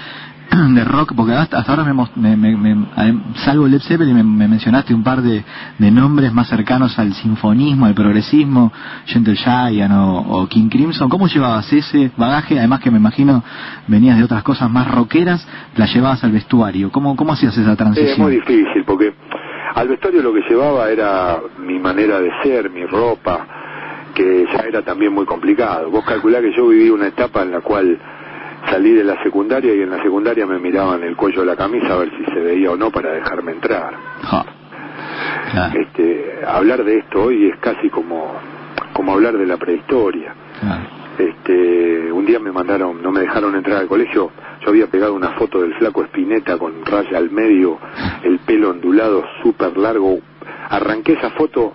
de 0.51 0.83
rock? 0.83 1.13
Porque 1.15 1.33
hasta, 1.33 1.57
hasta 1.57 1.71
ahora 1.71 1.83
me, 2.15 2.35
me, 2.37 2.55
me- 2.57 2.85
salvo 3.37 3.67
Led 3.67 3.79
Zeppelin, 3.81 4.15
me, 4.15 4.23
me 4.23 4.47
mencionaste 4.47 4.93
un 4.93 5.03
par 5.03 5.21
de, 5.23 5.43
de 5.79 5.91
nombres 5.91 6.31
más 6.31 6.47
cercanos 6.47 6.99
al 6.99 7.13
sinfonismo, 7.13 7.87
al 7.87 7.95
progresismo, 7.95 8.71
Gentle 9.07 9.35
Giant 9.35 9.93
o, 9.93 10.17
o 10.41 10.47
King 10.47 10.69
Crimson. 10.69 11.09
¿Cómo 11.09 11.27
llevabas 11.27 11.71
ese 11.73 12.11
bagaje? 12.15 12.59
Además 12.59 12.81
que 12.81 12.91
me 12.91 12.97
imagino 12.97 13.43
venías 13.87 14.17
de 14.17 14.23
otras 14.23 14.43
cosas 14.43 14.69
más 14.69 14.91
rockeras, 14.91 15.47
la 15.75 15.87
llevabas 15.87 16.23
al 16.23 16.31
vestuario. 16.33 16.91
¿Cómo, 16.91 17.15
cómo 17.15 17.33
hacías 17.33 17.57
esa 17.57 17.71
Es 17.71 17.77
transición? 17.77 18.19
muy 18.21 18.33
difícil 18.35 18.83
porque 18.85 19.15
al 19.73 19.87
vestuario 19.87 20.21
lo 20.21 20.33
que 20.33 20.41
llevaba 20.41 20.89
era 20.89 21.39
mi 21.59 21.79
manera 21.79 22.19
de 22.19 22.31
ser, 22.43 22.69
mi 22.69 22.85
ropa, 22.85 23.45
que 24.13 24.45
ya 24.53 24.65
era 24.67 24.81
también 24.81 25.13
muy 25.13 25.25
complicado. 25.25 25.89
Vos 25.89 26.05
calculá 26.05 26.41
que 26.41 26.53
yo 26.53 26.67
viví 26.67 26.89
una 26.89 27.07
etapa 27.07 27.43
en 27.43 27.51
la 27.51 27.61
cual 27.61 27.97
salí 28.69 28.93
de 28.93 29.03
la 29.03 29.21
secundaria 29.23 29.73
y 29.73 29.81
en 29.81 29.89
la 29.89 30.01
secundaria 30.03 30.45
me 30.45 30.59
miraban 30.59 31.03
el 31.03 31.15
cuello 31.15 31.41
de 31.41 31.47
la 31.47 31.55
camisa 31.55 31.93
a 31.93 31.97
ver 31.97 32.11
si 32.17 32.25
se 32.25 32.39
veía 32.39 32.71
o 32.71 32.75
no 32.75 32.91
para 32.91 33.11
dejarme 33.11 33.53
entrar. 33.53 33.93
Este, 35.73 36.41
hablar 36.47 36.83
de 36.83 36.99
esto 36.99 37.23
hoy 37.23 37.49
es 37.49 37.57
casi 37.59 37.89
como, 37.89 38.33
como 38.93 39.13
hablar 39.13 39.37
de 39.37 39.45
la 39.45 39.57
prehistoria. 39.57 40.33
Este, 41.17 42.11
un 42.11 42.25
día 42.25 42.39
me 42.39 42.51
mandaron, 42.51 43.01
no 43.01 43.11
me 43.11 43.21
dejaron 43.21 43.55
entrar 43.55 43.77
al 43.77 43.87
colegio, 43.87 44.31
yo 44.63 44.69
había 44.69 44.87
pegado 44.87 45.13
una 45.13 45.31
foto 45.31 45.61
del 45.61 45.73
flaco 45.75 46.03
Espineta 46.03 46.57
con 46.57 46.85
raya 46.85 47.17
al 47.17 47.31
medio, 47.31 47.79
el 48.23 48.39
pelo 48.39 48.69
ondulado 48.69 49.23
súper 49.43 49.75
largo. 49.77 50.19
Arranqué 50.69 51.13
esa 51.13 51.31
foto 51.31 51.73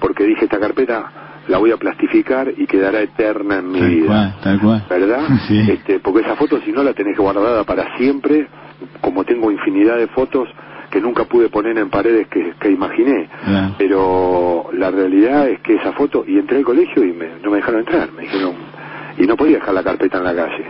porque 0.00 0.24
dije 0.24 0.44
esta 0.44 0.60
carpeta 0.60 1.10
la 1.48 1.56
voy 1.58 1.70
a 1.72 1.78
plastificar 1.78 2.52
y 2.56 2.66
quedará 2.66 3.00
eterna 3.00 3.58
en 3.58 3.72
mi 3.72 3.78
Tal 3.80 3.88
vida. 3.90 4.06
cual, 4.06 4.34
tal 4.42 4.60
cual. 4.60 4.84
¿Verdad? 4.90 5.22
Sí. 5.48 5.58
Este, 5.70 5.98
porque 6.00 6.20
esa 6.20 6.36
foto 6.36 6.60
si 6.60 6.72
no 6.72 6.82
la 6.82 6.92
tenés 6.92 7.16
guardada 7.16 7.64
para 7.64 7.96
siempre, 7.96 8.46
como 9.00 9.24
tengo 9.24 9.50
infinidad 9.50 9.96
de 9.96 10.08
fotos 10.08 10.48
que 10.90 11.00
nunca 11.00 11.24
pude 11.24 11.48
poner 11.48 11.76
en 11.78 11.88
paredes 11.90 12.28
que, 12.28 12.52
que 12.60 12.70
imaginé. 12.70 13.28
Claro. 13.44 13.74
Pero 13.78 14.68
la 14.72 14.90
realidad 14.90 15.48
es 15.48 15.60
que 15.60 15.76
esa 15.76 15.92
foto, 15.92 16.24
y 16.26 16.38
entré 16.38 16.58
al 16.58 16.64
colegio 16.64 17.04
y 17.04 17.12
me, 17.12 17.28
no 17.42 17.50
me 17.50 17.56
dejaron 17.58 17.80
entrar, 17.80 18.10
me 18.12 18.22
dijeron, 18.22 18.54
y 19.18 19.26
no 19.26 19.36
podía 19.36 19.56
dejar 19.58 19.74
la 19.74 19.82
carpeta 19.82 20.18
en 20.18 20.24
la 20.24 20.34
calle. 20.34 20.64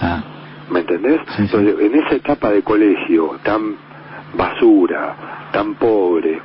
Ah, 0.00 0.22
¿Me 0.70 0.80
entendés? 0.80 1.20
Sí, 1.28 1.32
sí. 1.36 1.42
Entonces, 1.42 1.74
en 1.80 1.94
esa 1.94 2.14
etapa 2.14 2.50
de 2.50 2.62
colegio 2.62 3.38
tan 3.42 3.74
basura, 4.34 5.48
tan 5.52 5.74
pobre, 5.74 6.40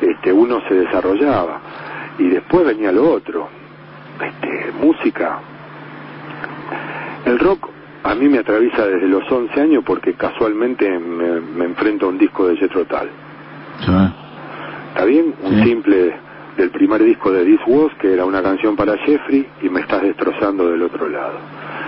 este, 0.00 0.32
uno 0.32 0.60
se 0.68 0.74
desarrollaba. 0.74 1.60
Y 2.18 2.28
después 2.28 2.66
venía 2.66 2.90
lo 2.92 3.10
otro. 3.12 3.48
Este, 4.20 4.72
música. 4.80 5.38
El 7.26 7.38
rock 7.38 7.68
a 8.04 8.14
mí 8.14 8.28
me 8.28 8.38
atraviesa 8.38 8.86
desde 8.86 9.08
los 9.08 9.30
11 9.30 9.60
años 9.60 9.82
porque 9.84 10.14
casualmente 10.14 10.88
me, 10.98 11.40
me 11.40 11.64
enfrento 11.66 12.06
a 12.06 12.08
un 12.10 12.18
disco 12.18 12.46
de 12.46 12.56
Jethro 12.56 12.84
Tull. 12.86 13.10
sí. 13.84 13.92
¿Está 14.88 15.04
bien? 15.04 15.34
Un 15.42 15.62
simple 15.62 16.16
del 16.56 16.70
primer 16.70 17.04
disco 17.04 17.30
de 17.30 17.44
This 17.44 17.60
Was, 17.66 17.92
que 18.00 18.14
era 18.14 18.24
una 18.24 18.40
canción 18.42 18.76
para 18.76 18.96
Jeffrey, 18.96 19.46
y 19.60 19.68
me 19.68 19.80
estás 19.80 20.00
destrozando 20.00 20.70
del 20.70 20.82
otro 20.82 21.06
lado. 21.06 21.38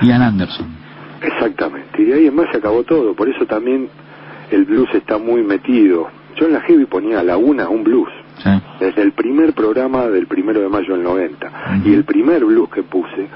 Ian 0.03 0.21
Anderson. 0.21 0.67
Exactamente, 1.23 2.03
y 2.03 2.05
de 2.07 2.15
ahí 2.15 2.27
en 2.27 2.35
más 2.35 2.47
se 2.53 2.59
acabó 2.59 2.85
todo, 2.85 3.15
por 3.15 3.29
eso 3.29 3.45
también 3.47 3.89
el 4.51 4.65
blues 4.65 4.89
está 4.95 5.19
muy 5.19 5.43
metido. 5.43 6.09
Yo 6.37 6.47
en 6.47 6.53
la 6.53 6.61
heavy 6.61 6.85
ponía 6.87 7.21
a 7.21 7.23
la 7.25 7.37
una 7.37 7.69
un 7.69 7.83
blues, 7.85 8.09
Sí. 8.43 8.51
desde 8.79 9.03
el 9.03 9.13
primer 9.13 9.53
programa 9.53 10.07
del 10.07 10.27
primero 10.29 10.61
de 10.61 10.69
mayo 10.69 10.95
del 10.95 11.03
90. 11.03 11.49
Ujú. 11.81 11.89
Y 11.89 11.95
el 11.95 12.05
primer 12.05 12.45
blues 12.45 12.69
que 12.71 12.85
puse 12.85 13.27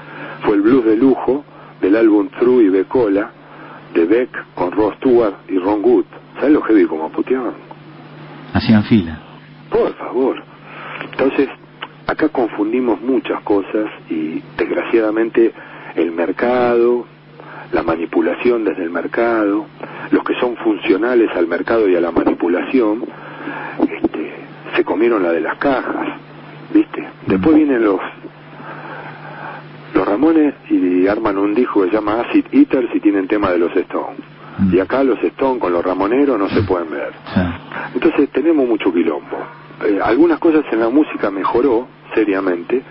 fue 0.43 0.55
el 0.55 0.61
blues 0.61 0.85
de 0.85 0.95
lujo 0.95 1.43
del 1.81 1.97
álbum 1.97 2.29
Through 2.39 2.61
y 2.61 2.69
Becola 2.69 3.31
de 3.93 4.05
Beck 4.05 4.29
con 4.55 4.71
Ross 4.71 4.95
Stewart 4.99 5.35
y 5.49 5.57
Ron 5.59 5.81
Wood. 5.83 6.05
¿Sabes 6.35 6.51
lo 6.53 6.61
heavy 6.61 6.85
como 6.85 7.09
puteaban? 7.11 7.53
Hacían 8.53 8.83
fila. 8.85 9.19
Por 9.69 9.93
favor. 9.95 10.41
Entonces, 11.11 11.49
acá 12.07 12.29
confundimos 12.29 13.01
muchas 13.01 13.41
cosas 13.41 13.87
y 14.09 14.41
desgraciadamente 14.57 15.51
el 15.95 16.11
mercado, 16.11 17.05
la 17.73 17.83
manipulación 17.83 18.63
desde 18.63 18.83
el 18.83 18.91
mercado, 18.91 19.65
los 20.11 20.23
que 20.23 20.35
son 20.35 20.55
funcionales 20.57 21.29
al 21.35 21.47
mercado 21.47 21.89
y 21.89 21.95
a 21.95 22.01
la 22.01 22.11
manipulación, 22.11 23.03
este, 23.79 24.33
se 24.75 24.85
comieron 24.85 25.23
la 25.23 25.31
de 25.31 25.41
las 25.41 25.57
cajas, 25.57 26.07
¿viste? 26.73 27.03
Después 27.27 27.55
vienen 27.55 27.83
los 27.83 27.99
Los 29.93 30.07
Ramones 30.07 30.55
y 30.69 31.07
arman 31.07 31.37
un 31.37 31.53
disco 31.53 31.83
que 31.83 31.89
se 31.89 31.95
llama 31.95 32.21
Acid 32.21 32.45
Eaters 32.51 32.89
y 32.95 32.99
tienen 32.99 33.27
tema 33.27 33.51
de 33.51 33.59
los 33.59 33.75
Stones. 33.75 34.21
Y 34.71 34.79
acá 34.79 35.03
los 35.03 35.21
Stones 35.23 35.59
con 35.59 35.73
los 35.73 35.83
Ramoneros 35.83 36.37
no 36.37 36.49
se 36.49 36.61
pueden 36.63 36.89
ver. 36.91 37.11
Entonces 37.93 38.29
tenemos 38.29 38.67
mucho 38.67 38.93
quilombo. 38.93 39.37
Eh, 39.83 39.99
algunas 40.03 40.39
cosas 40.39 40.63
en 40.71 40.79
la 40.79 40.89
música 40.89 41.31
mejoró 41.31 41.87
seriamente 42.13 42.81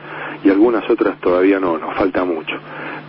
y 0.44 0.50
algunas 0.50 0.88
otras 0.90 1.18
todavía 1.20 1.60
no, 1.60 1.78
nos 1.78 1.94
falta 1.96 2.24
mucho. 2.24 2.56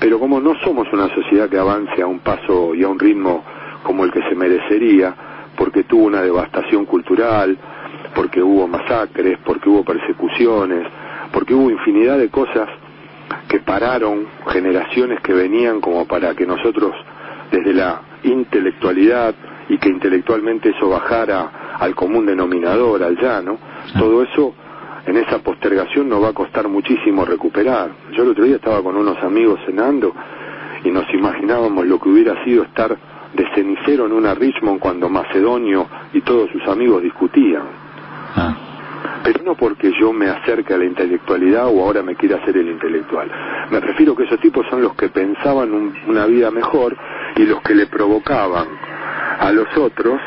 Pero 0.03 0.19
como 0.19 0.41
no 0.41 0.53
somos 0.55 0.91
una 0.91 1.07
sociedad 1.15 1.47
que 1.47 1.57
avance 1.57 2.01
a 2.01 2.07
un 2.07 2.19
paso 2.19 2.75
y 2.75 2.83
a 2.83 2.89
un 2.89 2.99
ritmo 2.99 3.41
como 3.83 4.03
el 4.03 4.11
que 4.11 4.21
se 4.23 4.35
merecería, 4.35 5.15
porque 5.55 5.85
tuvo 5.85 6.03
una 6.07 6.21
devastación 6.21 6.85
cultural, 6.85 7.57
porque 8.13 8.43
hubo 8.43 8.67
masacres, 8.67 9.39
porque 9.45 9.69
hubo 9.69 9.85
persecuciones, 9.85 10.85
porque 11.31 11.53
hubo 11.53 11.71
infinidad 11.71 12.17
de 12.17 12.27
cosas 12.27 12.67
que 13.47 13.61
pararon 13.61 14.27
generaciones 14.49 15.21
que 15.21 15.31
venían 15.31 15.79
como 15.79 16.05
para 16.05 16.35
que 16.35 16.45
nosotros 16.45 16.93
desde 17.49 17.73
la 17.73 18.01
intelectualidad 18.23 19.33
y 19.69 19.77
que 19.77 19.87
intelectualmente 19.87 20.71
eso 20.71 20.89
bajara 20.89 21.77
al 21.79 21.95
común 21.95 22.25
denominador, 22.25 23.03
al 23.03 23.15
llano, 23.15 23.57
todo 23.97 24.21
eso 24.21 24.53
en 25.05 25.17
esa 25.17 25.39
postergación 25.39 26.07
nos 26.09 26.23
va 26.23 26.29
a 26.29 26.33
costar 26.33 26.67
muchísimo 26.67 27.25
recuperar. 27.25 27.89
Yo 28.13 28.23
el 28.23 28.29
otro 28.29 28.43
día 28.45 28.55
estaba 28.55 28.81
con 28.81 28.95
unos 28.95 29.17
amigos 29.23 29.59
cenando 29.65 30.13
y 30.83 30.89
nos 30.91 31.11
imaginábamos 31.13 31.85
lo 31.85 31.99
que 31.99 32.09
hubiera 32.09 32.41
sido 32.43 32.63
estar 32.63 32.95
de 33.33 33.47
cenicero 33.55 34.05
en 34.05 34.11
una 34.13 34.33
Richmond 34.35 34.79
cuando 34.79 35.09
Macedonio 35.09 35.87
y 36.13 36.21
todos 36.21 36.49
sus 36.51 36.65
amigos 36.67 37.01
discutían. 37.01 37.63
Ah. 38.35 38.55
Pero 39.23 39.41
no 39.43 39.55
porque 39.55 39.91
yo 39.99 40.11
me 40.13 40.27
acerque 40.27 40.73
a 40.73 40.77
la 40.77 40.85
intelectualidad 40.85 41.67
o 41.67 41.83
ahora 41.83 42.01
me 42.03 42.15
quiera 42.15 42.37
hacer 42.37 42.57
el 42.57 42.69
intelectual. 42.69 43.29
Me 43.71 43.79
refiero 43.79 44.15
que 44.15 44.23
esos 44.23 44.39
tipos 44.39 44.65
son 44.69 44.81
los 44.81 44.93
que 44.95 45.09
pensaban 45.09 45.73
un- 45.73 45.93
una 46.07 46.25
vida 46.25 46.51
mejor 46.51 46.95
y 47.37 47.45
los 47.45 47.61
que 47.61 47.73
le 47.75 47.87
provocaban 47.87 48.67
a 49.39 49.51
los 49.51 49.67
otros, 49.77 50.19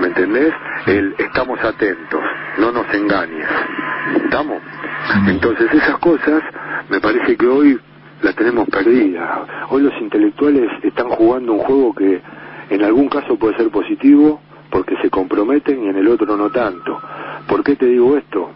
¿me 0.00 0.06
entendés? 0.08 0.52
El 0.86 1.14
estamos 1.18 1.58
atentos, 1.62 2.20
no 2.58 2.70
nos 2.72 2.92
engañes. 2.94 3.46
¿Estamos? 4.36 4.62
Entonces 5.28 5.72
esas 5.72 5.98
cosas 5.98 6.42
me 6.90 7.00
parece 7.00 7.38
que 7.38 7.46
hoy 7.46 7.80
las 8.20 8.34
tenemos 8.34 8.68
perdidas. 8.68 9.40
Hoy 9.70 9.82
los 9.82 9.94
intelectuales 9.98 10.70
están 10.82 11.08
jugando 11.08 11.54
un 11.54 11.60
juego 11.60 11.94
que 11.94 12.20
en 12.68 12.84
algún 12.84 13.08
caso 13.08 13.36
puede 13.36 13.56
ser 13.56 13.70
positivo 13.70 14.42
porque 14.68 14.94
se 15.00 15.08
comprometen 15.08 15.84
y 15.84 15.88
en 15.88 15.96
el 15.96 16.08
otro 16.08 16.36
no 16.36 16.50
tanto. 16.50 17.00
¿Por 17.48 17.64
qué 17.64 17.76
te 17.76 17.86
digo 17.86 18.14
esto? 18.18 18.50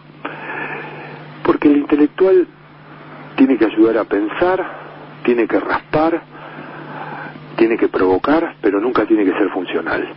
Porque 1.43 1.71
el 1.71 1.77
intelectual 1.77 2.47
tiene 3.35 3.57
que 3.57 3.65
ayudar 3.65 3.97
a 3.97 4.03
pensar, 4.03 4.63
tiene 5.23 5.47
que 5.47 5.59
raspar, 5.59 6.21
tiene 7.55 7.75
que 7.75 7.87
provocar, 7.87 8.55
pero 8.61 8.79
nunca 8.79 9.07
tiene 9.07 9.25
que 9.25 9.31
ser 9.31 9.49
funcional. 9.49 10.07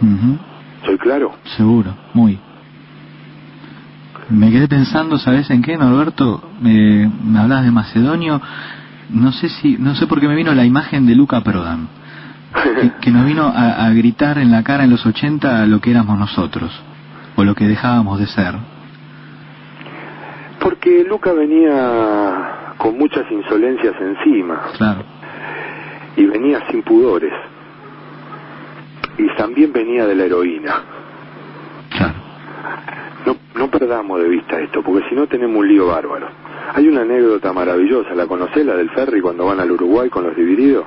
Ujú. 0.00 0.38
¿Soy 0.86 0.98
claro? 0.98 1.34
Seguro, 1.56 1.92
muy. 2.14 2.38
Me 4.30 4.50
quedé 4.50 4.68
pensando, 4.68 5.16
¿sabes 5.18 5.48
en 5.50 5.62
qué, 5.62 5.76
Norberto? 5.76 6.50
Me, 6.60 7.10
me 7.24 7.38
hablabas 7.38 7.64
de 7.64 7.70
Macedonio. 7.70 8.40
No 9.10 9.32
sé 9.32 9.48
si, 9.48 9.78
no 9.78 9.94
sé 9.94 10.06
por 10.06 10.20
qué 10.20 10.28
me 10.28 10.34
vino 10.34 10.52
la 10.54 10.64
imagen 10.66 11.06
de 11.06 11.14
Luca 11.14 11.40
Prodan, 11.42 11.88
que, 12.62 12.92
que 13.00 13.10
nos 13.10 13.24
vino 13.24 13.44
a, 13.46 13.86
a 13.86 13.90
gritar 13.90 14.36
en 14.38 14.50
la 14.50 14.62
cara 14.62 14.84
en 14.84 14.90
los 14.90 15.04
80 15.06 15.64
lo 15.66 15.80
que 15.80 15.90
éramos 15.92 16.18
nosotros, 16.18 16.70
o 17.36 17.44
lo 17.44 17.54
que 17.54 17.66
dejábamos 17.66 18.18
de 18.20 18.26
ser. 18.26 18.54
Porque 20.60 21.04
Luca 21.08 21.32
venía 21.32 22.74
con 22.76 22.98
muchas 22.98 23.24
insolencias 23.30 23.94
encima 24.00 24.60
Claro. 24.76 25.04
y 26.16 26.26
venía 26.26 26.60
sin 26.70 26.82
pudores. 26.82 27.32
Y 29.16 29.26
también 29.36 29.72
venía 29.72 30.06
de 30.06 30.14
la 30.14 30.24
heroína. 30.24 30.74
Claro. 31.90 32.14
No, 33.26 33.36
no 33.54 33.70
perdamos 33.70 34.20
de 34.22 34.28
vista 34.28 34.60
esto, 34.60 34.82
porque 34.82 35.08
si 35.08 35.14
no 35.14 35.26
tenemos 35.26 35.56
un 35.56 35.68
lío 35.68 35.86
bárbaro. 35.88 36.28
Hay 36.74 36.86
una 36.88 37.02
anécdota 37.02 37.52
maravillosa, 37.52 38.14
¿la 38.14 38.26
conocés? 38.26 38.64
La 38.64 38.74
del 38.76 38.90
ferry 38.90 39.20
cuando 39.20 39.46
van 39.46 39.58
al 39.60 39.70
Uruguay 39.70 40.08
con 40.10 40.24
los 40.24 40.36
divididos 40.36 40.84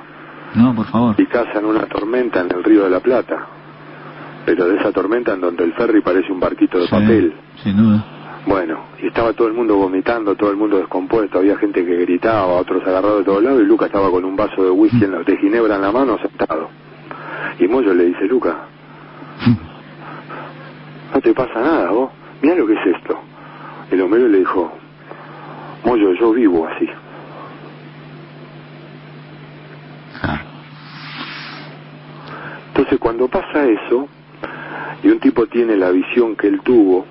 No, 0.54 0.74
por 0.74 0.86
favor. 0.86 1.14
y 1.18 1.26
cazan 1.26 1.64
una 1.64 1.86
tormenta 1.86 2.40
en 2.40 2.50
el 2.52 2.62
río 2.64 2.84
de 2.84 2.90
la 2.90 3.00
Plata. 3.00 3.46
Pero 4.46 4.66
de 4.68 4.76
esa 4.78 4.90
tormenta 4.92 5.34
en 5.34 5.40
donde 5.40 5.64
el 5.64 5.72
ferry 5.74 6.00
parece 6.00 6.32
un 6.32 6.40
barquito 6.40 6.78
de 6.78 6.84
Sí, 6.86 6.90
papel. 6.90 7.34
Sin 7.62 7.76
duda. 7.76 8.04
Bueno, 8.46 8.80
y 9.00 9.06
estaba 9.06 9.32
todo 9.34 9.46
el 9.46 9.54
mundo 9.54 9.76
vomitando, 9.76 10.34
todo 10.34 10.50
el 10.50 10.56
mundo 10.56 10.76
descompuesto, 10.78 11.38
había 11.38 11.56
gente 11.58 11.84
que 11.84 11.96
gritaba, 11.98 12.46
otros 12.54 12.82
agarrados 12.84 13.18
de 13.20 13.24
todos 13.24 13.42
lados, 13.42 13.60
y 13.62 13.64
Luca 13.66 13.86
estaba 13.86 14.10
con 14.10 14.24
un 14.24 14.34
vaso 14.34 14.64
de 14.64 14.70
whisky, 14.70 15.04
en 15.04 15.12
la, 15.12 15.18
de 15.22 15.36
ginebra 15.36 15.76
en 15.76 15.82
la 15.82 15.92
mano, 15.92 16.18
sentado. 16.18 16.68
Y 17.60 17.68
Moyo 17.68 17.94
le 17.94 18.06
dice, 18.06 18.24
Luca, 18.24 18.56
no 21.14 21.20
te 21.20 21.32
pasa 21.34 21.60
nada, 21.60 21.90
vos, 21.90 22.10
mira 22.42 22.54
lo 22.56 22.66
que 22.66 22.74
es 22.74 22.86
esto. 22.86 23.18
El 23.90 24.00
Homero 24.02 24.28
le 24.28 24.38
dijo, 24.38 24.72
Moyo, 25.84 26.12
yo 26.14 26.32
vivo 26.32 26.66
así. 26.66 26.88
Claro. 30.20 30.42
Entonces 32.68 32.98
cuando 32.98 33.28
pasa 33.28 33.64
eso, 33.64 34.08
y 35.02 35.08
un 35.08 35.18
tipo 35.18 35.46
tiene 35.46 35.76
la 35.76 35.90
visión 35.90 36.36
que 36.36 36.46
él 36.46 36.60
tuvo, 36.60 37.06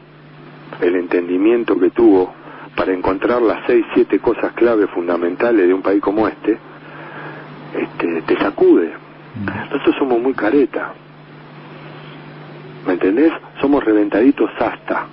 el 0.79 0.95
entendimiento 0.95 1.79
que 1.79 1.89
tuvo, 1.89 2.33
para 2.75 2.93
encontrar 2.93 3.41
las 3.41 3.65
seis, 3.67 3.85
siete 3.93 4.19
cosas 4.19 4.53
clave 4.53 4.87
fundamentales 4.87 5.67
de 5.67 5.73
un 5.73 5.81
país 5.81 6.01
como 6.01 6.27
este, 6.27 6.57
este 7.73 8.21
te 8.23 8.37
sacude. 8.37 8.91
Nosotros 9.69 9.95
somos 9.97 10.19
muy 10.21 10.33
careta. 10.33 10.93
¿Me 12.85 12.93
entendés? 12.93 13.31
Somos 13.59 13.83
reventaditos 13.83 14.49
hasta. 14.59 15.05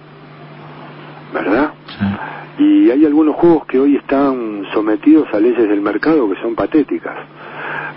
¿Verdad? 1.32 1.72
Sí. 1.86 2.04
Y 2.58 2.90
hay 2.90 3.06
algunos 3.06 3.36
juegos 3.36 3.66
que 3.66 3.78
hoy 3.78 3.96
están 3.96 4.64
sometidos 4.72 5.28
a 5.32 5.38
leyes 5.38 5.68
del 5.68 5.80
mercado 5.80 6.28
que 6.28 6.40
son 6.40 6.54
patéticas. 6.56 7.16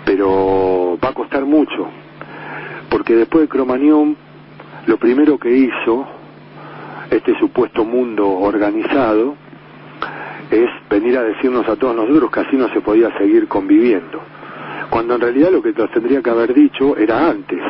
Pero 0.04 0.98
va 1.02 1.08
a 1.08 1.14
costar 1.14 1.44
mucho. 1.44 1.88
Porque 2.88 3.16
después 3.16 3.42
de 3.42 3.48
Cromañón, 3.48 4.16
lo 4.86 4.96
primero 4.98 5.38
que 5.38 5.50
hizo 5.50 6.06
este 7.10 7.36
supuesto 7.38 7.84
mundo 7.84 8.28
organizado 8.28 9.34
es 10.50 10.68
venir 10.88 11.16
a 11.18 11.22
decirnos 11.22 11.68
a 11.68 11.76
todos 11.76 11.96
nosotros 11.96 12.30
que 12.30 12.40
así 12.40 12.56
no 12.56 12.68
se 12.68 12.80
podía 12.80 13.16
seguir 13.18 13.48
conviviendo. 13.48 14.20
Cuando 14.90 15.14
en 15.14 15.22
realidad 15.22 15.50
lo 15.50 15.62
que 15.62 15.72
nos 15.72 15.90
tendría 15.90 16.22
que 16.22 16.30
haber 16.30 16.52
dicho 16.54 16.96
era 16.96 17.28
antes, 17.28 17.60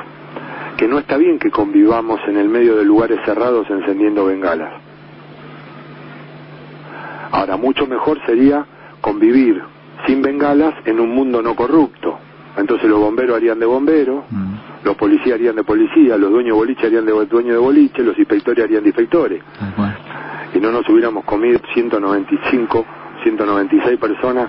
que 0.77 0.89
no 0.89 0.99
está 0.99 1.17
bien 1.17 1.39
que 1.39 1.51
convivamos 1.51 2.21
en 2.27 2.37
el 2.37 2.49
medio 2.49 2.77
de 2.77 2.85
lugares 2.85 3.21
cerrados 3.25 3.71
encendiendo 3.71 4.27
bengalas. 4.27 4.82
Ahora, 7.43 7.57
mucho 7.57 7.89
mejor 7.89 8.21
sería 8.25 8.65
convivir 9.01 9.61
sin 10.07 10.23
bengalas 10.23 10.75
en 10.85 11.01
un 11.01 11.13
mundo 11.13 11.43
no 11.43 11.57
corrupto. 11.57 12.17
Entonces 12.57 12.89
los 12.89 13.01
bomberos 13.01 13.35
harían 13.37 13.59
de 13.59 13.67
bomberos, 13.67 14.23
Mm. 14.31 14.85
los 14.85 14.95
policías 14.95 15.35
harían 15.35 15.57
de 15.57 15.65
policía, 15.65 16.17
los 16.17 16.31
dueños 16.31 16.55
de 16.55 16.61
boliche 16.61 16.87
harían 16.87 17.05
de 17.05 17.11
dueños 17.27 17.55
de 17.55 17.59
boliche, 17.59 18.05
los 18.05 18.17
inspectores 18.17 18.65
harían 18.65 18.85
de 18.85 18.91
inspectores. 18.91 19.43
Y 20.55 20.61
no 20.61 20.71
nos 20.71 20.89
hubiéramos 20.89 21.25
comido 21.25 21.59
195, 21.75 22.85
196 23.25 23.99
personas 23.99 24.49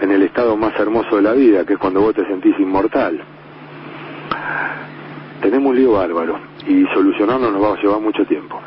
en 0.00 0.10
el 0.10 0.22
estado 0.22 0.56
más 0.56 0.74
hermoso 0.80 1.14
de 1.14 1.22
la 1.22 1.34
vida, 1.34 1.64
que 1.64 1.74
es 1.74 1.78
cuando 1.78 2.00
vos 2.00 2.12
te 2.12 2.26
sentís 2.26 2.58
inmortal. 2.58 3.20
Tenemos 5.40 5.70
un 5.70 5.76
lío 5.76 5.92
bárbaro 5.92 6.40
y 6.66 6.86
solucionarlo 6.92 7.52
nos 7.52 7.62
va 7.62 7.74
a 7.74 7.80
llevar 7.80 8.00
mucho 8.00 8.24
tiempo. 8.24 8.60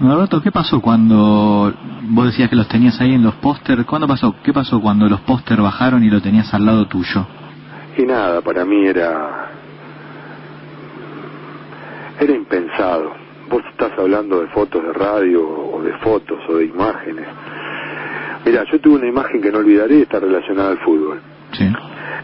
Norberto, 0.00 0.42
¿qué 0.42 0.52
pasó 0.52 0.80
cuando 0.80 1.72
vos 2.10 2.26
decías 2.26 2.50
que 2.50 2.56
los 2.56 2.68
tenías 2.68 3.00
ahí 3.00 3.14
en 3.14 3.22
los 3.22 3.34
póster? 3.36 3.84
¿Cuándo 3.86 4.06
pasó? 4.06 4.34
¿Qué 4.42 4.52
pasó 4.52 4.80
cuando 4.80 5.08
los 5.08 5.20
póster 5.20 5.60
bajaron 5.60 6.04
y 6.04 6.10
lo 6.10 6.20
tenías 6.20 6.52
al 6.52 6.66
lado 6.66 6.86
tuyo? 6.86 7.26
Y 7.96 8.02
nada, 8.02 8.42
para 8.42 8.64
mí 8.66 8.86
era 8.86 9.50
era 12.20 12.32
impensado. 12.34 13.12
Vos 13.48 13.62
estás 13.70 13.92
hablando 13.98 14.40
de 14.40 14.48
fotos 14.48 14.82
de 14.82 14.92
radio 14.92 15.42
o 15.42 15.82
de 15.82 15.92
fotos 15.98 16.40
o 16.48 16.56
de 16.56 16.66
imágenes. 16.66 17.26
Mira, 18.44 18.64
yo 18.70 18.80
tuve 18.80 18.96
una 18.96 19.08
imagen 19.08 19.40
que 19.40 19.50
no 19.50 19.58
olvidaré, 19.58 20.02
está 20.02 20.20
relacionada 20.20 20.70
al 20.70 20.78
fútbol. 20.78 21.20
Sí. 21.52 21.72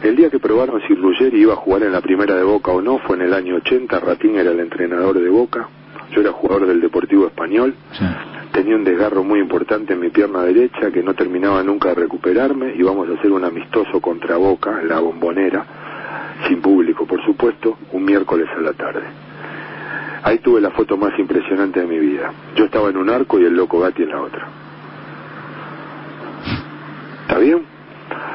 El 0.02 0.16
día 0.16 0.30
que 0.30 0.38
probaron 0.38 0.80
si 0.86 0.94
Ruggeri 0.94 1.40
iba 1.40 1.54
a 1.54 1.56
jugar 1.56 1.84
en 1.84 1.92
la 1.92 2.00
primera 2.00 2.34
de 2.34 2.42
Boca 2.42 2.70
o 2.70 2.82
no 2.82 2.98
fue 2.98 3.16
en 3.16 3.22
el 3.22 3.34
año 3.34 3.56
80, 3.56 3.98
Ratín 4.00 4.36
era 4.36 4.50
el 4.50 4.60
entrenador 4.60 5.18
de 5.18 5.28
Boca, 5.28 5.68
yo 6.12 6.20
era 6.20 6.32
jugador 6.32 6.66
del 6.66 6.80
Deportivo 6.80 7.26
Español, 7.26 7.74
Sí. 7.92 8.04
tenía 8.52 8.76
un 8.76 8.84
desgarro 8.84 9.24
muy 9.24 9.40
importante 9.40 9.94
en 9.94 10.00
mi 10.00 10.10
pierna 10.10 10.42
derecha 10.42 10.90
que 10.90 11.02
no 11.02 11.14
terminaba 11.14 11.62
nunca 11.62 11.88
de 11.90 11.94
recuperarme, 11.96 12.74
íbamos 12.76 13.08
a 13.08 13.14
hacer 13.14 13.32
un 13.32 13.44
amistoso 13.44 14.00
contra 14.00 14.36
Boca 14.36 14.80
en 14.80 14.88
la 14.88 15.00
bombonera, 15.00 15.64
sin 16.46 16.60
público 16.60 17.06
por 17.06 17.24
supuesto, 17.24 17.78
un 17.92 18.04
miércoles 18.04 18.48
a 18.56 18.60
la 18.60 18.72
tarde. 18.72 19.02
Ahí 20.24 20.38
tuve 20.38 20.60
la 20.60 20.70
foto 20.70 20.96
más 20.96 21.18
impresionante 21.18 21.80
de 21.80 21.86
mi 21.86 21.98
vida. 21.98 22.32
Yo 22.54 22.66
estaba 22.66 22.90
en 22.90 22.96
un 22.96 23.10
arco 23.10 23.40
y 23.40 23.44
el 23.44 23.56
loco 23.56 23.80
Gatti 23.80 24.04
en 24.04 24.10
la 24.10 24.20
otra. 24.20 24.46
¿Está 27.22 27.38
bien? 27.38 27.62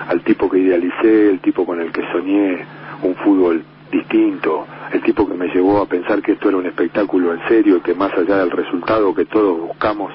Al 0.07 0.21
tipo 0.21 0.49
que 0.49 0.59
idealicé, 0.59 1.29
el 1.29 1.39
tipo 1.39 1.65
con 1.65 1.79
el 1.79 1.91
que 1.91 2.01
soñé 2.11 2.65
un 3.03 3.15
fútbol 3.15 3.63
distinto, 3.91 4.65
el 4.91 5.01
tipo 5.03 5.27
que 5.27 5.33
me 5.33 5.47
llevó 5.47 5.81
a 5.81 5.85
pensar 5.85 6.21
que 6.21 6.33
esto 6.33 6.49
era 6.49 6.57
un 6.57 6.65
espectáculo 6.65 7.33
en 7.33 7.47
serio, 7.47 7.81
que 7.81 7.93
más 7.93 8.11
allá 8.13 8.37
del 8.37 8.51
resultado 8.51 9.13
que 9.13 9.25
todos 9.25 9.59
buscamos, 9.59 10.11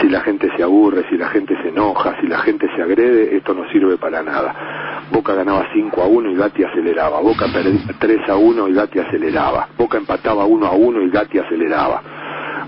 si 0.00 0.08
la 0.08 0.20
gente 0.20 0.50
se 0.56 0.62
aburre, 0.62 1.04
si 1.10 1.16
la 1.16 1.28
gente 1.28 1.56
se 1.62 1.68
enoja, 1.68 2.16
si 2.20 2.26
la 2.26 2.38
gente 2.38 2.68
se 2.74 2.82
agrede, 2.82 3.36
esto 3.36 3.54
no 3.54 3.68
sirve 3.70 3.96
para 3.96 4.22
nada. 4.22 5.06
Boca 5.12 5.34
ganaba 5.34 5.66
5 5.72 6.02
a 6.02 6.06
1 6.06 6.30
y 6.30 6.36
Gatti 6.36 6.64
aceleraba, 6.64 7.20
Boca 7.20 7.46
perdía 7.52 7.80
3 7.98 8.28
a 8.28 8.36
1 8.36 8.68
y 8.68 8.72
Gatti 8.72 8.98
aceleraba, 9.00 9.68
Boca 9.76 9.98
empataba 9.98 10.44
1 10.44 10.66
a 10.66 10.72
1 10.72 11.02
y 11.02 11.10
Gatti 11.10 11.38
aceleraba. 11.38 12.02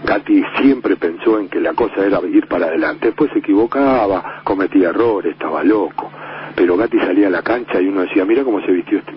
Gatti 0.04 0.42
siempre 0.60 0.96
pensó 0.96 1.38
en 1.38 1.48
que 1.48 1.60
la 1.60 1.72
cosa 1.74 2.04
era 2.04 2.20
ir 2.26 2.48
para 2.48 2.66
adelante, 2.66 3.06
después 3.06 3.30
se 3.32 3.38
equivocaba, 3.38 4.40
cometía 4.42 4.88
errores, 4.88 5.32
estaba 5.32 5.62
loco, 5.62 6.10
pero 6.56 6.76
Gatti 6.76 6.98
salía 6.98 7.28
a 7.28 7.30
la 7.30 7.42
cancha 7.42 7.80
y 7.80 7.86
uno 7.86 8.02
decía, 8.02 8.24
mira 8.24 8.42
cómo 8.42 8.60
se 8.60 8.72
vistió 8.72 8.98
este. 8.98 9.12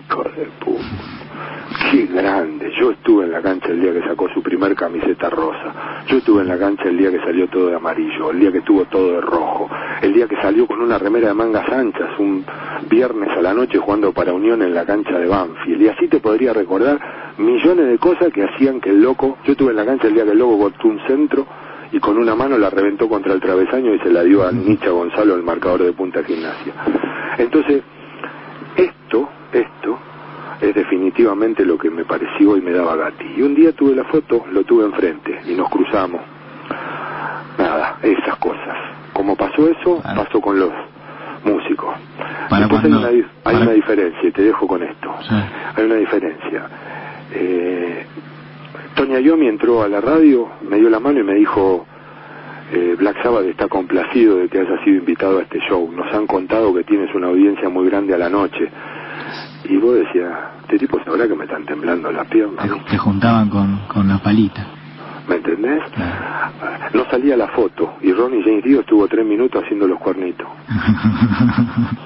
Qué 1.91 2.05
grande. 2.05 2.71
Yo 2.79 2.91
estuve 2.91 3.25
en 3.25 3.31
la 3.31 3.41
cancha 3.41 3.69
el 3.69 3.81
día 3.81 3.93
que 3.93 4.01
sacó 4.07 4.29
su 4.29 4.41
primer 4.41 4.75
camiseta 4.75 5.29
rosa. 5.29 6.03
Yo 6.07 6.17
estuve 6.17 6.41
en 6.41 6.47
la 6.47 6.57
cancha 6.57 6.83
el 6.83 6.97
día 6.97 7.11
que 7.11 7.19
salió 7.19 7.47
todo 7.47 7.67
de 7.67 7.75
amarillo, 7.75 8.31
el 8.31 8.39
día 8.39 8.51
que 8.51 8.59
estuvo 8.59 8.85
todo 8.85 9.13
de 9.13 9.21
rojo, 9.21 9.69
el 10.01 10.13
día 10.13 10.27
que 10.27 10.35
salió 10.37 10.67
con 10.67 10.81
una 10.81 10.97
remera 10.97 11.29
de 11.29 11.33
mangas 11.33 11.67
anchas, 11.69 12.19
un 12.19 12.45
viernes 12.89 13.29
a 13.35 13.41
la 13.41 13.53
noche 13.53 13.79
jugando 13.79 14.11
para 14.13 14.33
Unión 14.33 14.61
en 14.61 14.73
la 14.73 14.85
cancha 14.85 15.17
de 15.17 15.27
Banfield. 15.27 15.81
Y 15.81 15.87
así 15.87 16.07
te 16.07 16.19
podría 16.19 16.53
recordar 16.53 16.99
millones 17.37 17.87
de 17.87 17.97
cosas 17.97 18.31
que 18.31 18.43
hacían 18.43 18.79
que 18.79 18.91
el 18.91 19.01
loco, 19.01 19.37
yo 19.43 19.53
estuve 19.53 19.71
en 19.71 19.77
la 19.77 19.85
cancha 19.85 20.07
el 20.07 20.13
día 20.13 20.23
que 20.23 20.31
el 20.31 20.39
loco 20.39 20.59
cortó 20.59 20.87
un 20.87 20.99
centro 21.07 21.47
y 21.91 21.99
con 21.99 22.17
una 22.17 22.35
mano 22.35 22.57
la 22.57 22.69
reventó 22.69 23.09
contra 23.09 23.33
el 23.33 23.41
travesaño 23.41 23.93
y 23.93 23.99
se 23.99 24.11
la 24.11 24.23
dio 24.23 24.45
a 24.45 24.51
Nicha 24.51 24.89
Gonzalo, 24.89 25.35
el 25.35 25.43
marcador 25.43 25.83
de 25.83 25.93
punta 25.93 26.23
gimnasia. 26.23 26.73
Entonces, 27.37 27.83
esto, 28.75 29.29
esto, 29.51 29.97
es 30.61 30.73
definitivamente 30.73 31.65
lo 31.65 31.77
que 31.77 31.89
me 31.89 32.05
pareció 32.05 32.57
y 32.57 32.61
me 32.61 32.71
daba 32.71 32.95
Gatti. 32.95 33.25
Y 33.37 33.41
un 33.41 33.55
día 33.55 33.71
tuve 33.73 33.95
la 33.95 34.03
foto, 34.05 34.45
lo 34.51 34.63
tuve 34.63 34.85
enfrente 34.85 35.41
y 35.45 35.53
nos 35.53 35.69
cruzamos. 35.69 36.21
Nada, 37.57 37.97
esas 38.01 38.35
cosas. 38.37 38.77
Como 39.13 39.35
pasó 39.35 39.69
eso, 39.69 40.01
Claro. 40.01 40.23
pasó 40.23 40.41
con 40.41 40.59
los 40.59 40.71
músicos. 41.43 41.93
Para 42.49 42.63
Entonces 42.63 42.89
cuando- 42.89 43.07
hay, 43.07 43.15
una, 43.19 43.27
hay 43.27 43.31
para- 43.43 43.59
una 43.59 43.71
diferencia, 43.71 44.29
y 44.29 44.31
te 44.31 44.41
dejo 44.43 44.67
con 44.67 44.83
esto. 44.83 45.15
Sí. 45.27 45.35
Hay 45.75 45.85
una 45.85 45.95
diferencia. 45.95 46.67
Eh, 47.33 48.05
Toña 48.95 49.19
Yomi 49.19 49.47
entró 49.47 49.83
a 49.83 49.87
la 49.89 49.99
radio, 50.01 50.49
me 50.67 50.77
dio 50.77 50.89
la 50.89 50.99
mano 50.99 51.19
y 51.19 51.23
me 51.23 51.33
dijo, 51.35 51.85
eh, 52.73 52.95
Black 52.97 53.21
Sabbath 53.23 53.45
está 53.45 53.67
complacido 53.67 54.37
de 54.37 54.47
que 54.49 54.59
hayas 54.59 54.81
sido 54.83 54.97
invitado 54.97 55.39
a 55.39 55.41
este 55.43 55.59
show. 55.67 55.91
Nos 55.91 56.13
han 56.13 56.27
contado 56.27 56.73
que 56.73 56.83
tienes 56.83 57.13
una 57.13 57.27
audiencia 57.27 57.69
muy 57.69 57.87
grande 57.89 58.13
a 58.13 58.17
la 58.17 58.29
noche. 58.29 58.69
Y 59.69 59.77
vos 59.77 59.95
decías, 59.95 60.31
este 60.63 60.79
tipo 60.79 60.99
sabrá 61.03 61.27
que 61.27 61.35
me 61.35 61.45
están 61.45 61.65
temblando 61.65 62.11
las 62.11 62.27
piernas. 62.27 62.63
Te, 62.67 62.91
te 62.91 62.97
juntaban 62.97 63.49
con, 63.49 63.79
con 63.87 64.07
la 64.07 64.17
palita. 64.19 64.65
¿Me 65.27 65.35
entendés? 65.37 65.81
Claro. 65.95 66.15
No 66.93 67.05
salía 67.09 67.35
la 67.35 67.47
foto 67.47 67.95
y 68.01 68.11
Ronnie 68.13 68.43
James 68.43 68.63
Dio 68.63 68.81
estuvo 68.81 69.07
tres 69.07 69.25
minutos 69.25 69.63
haciendo 69.63 69.87
los 69.87 69.99
cuernitos. 69.99 70.47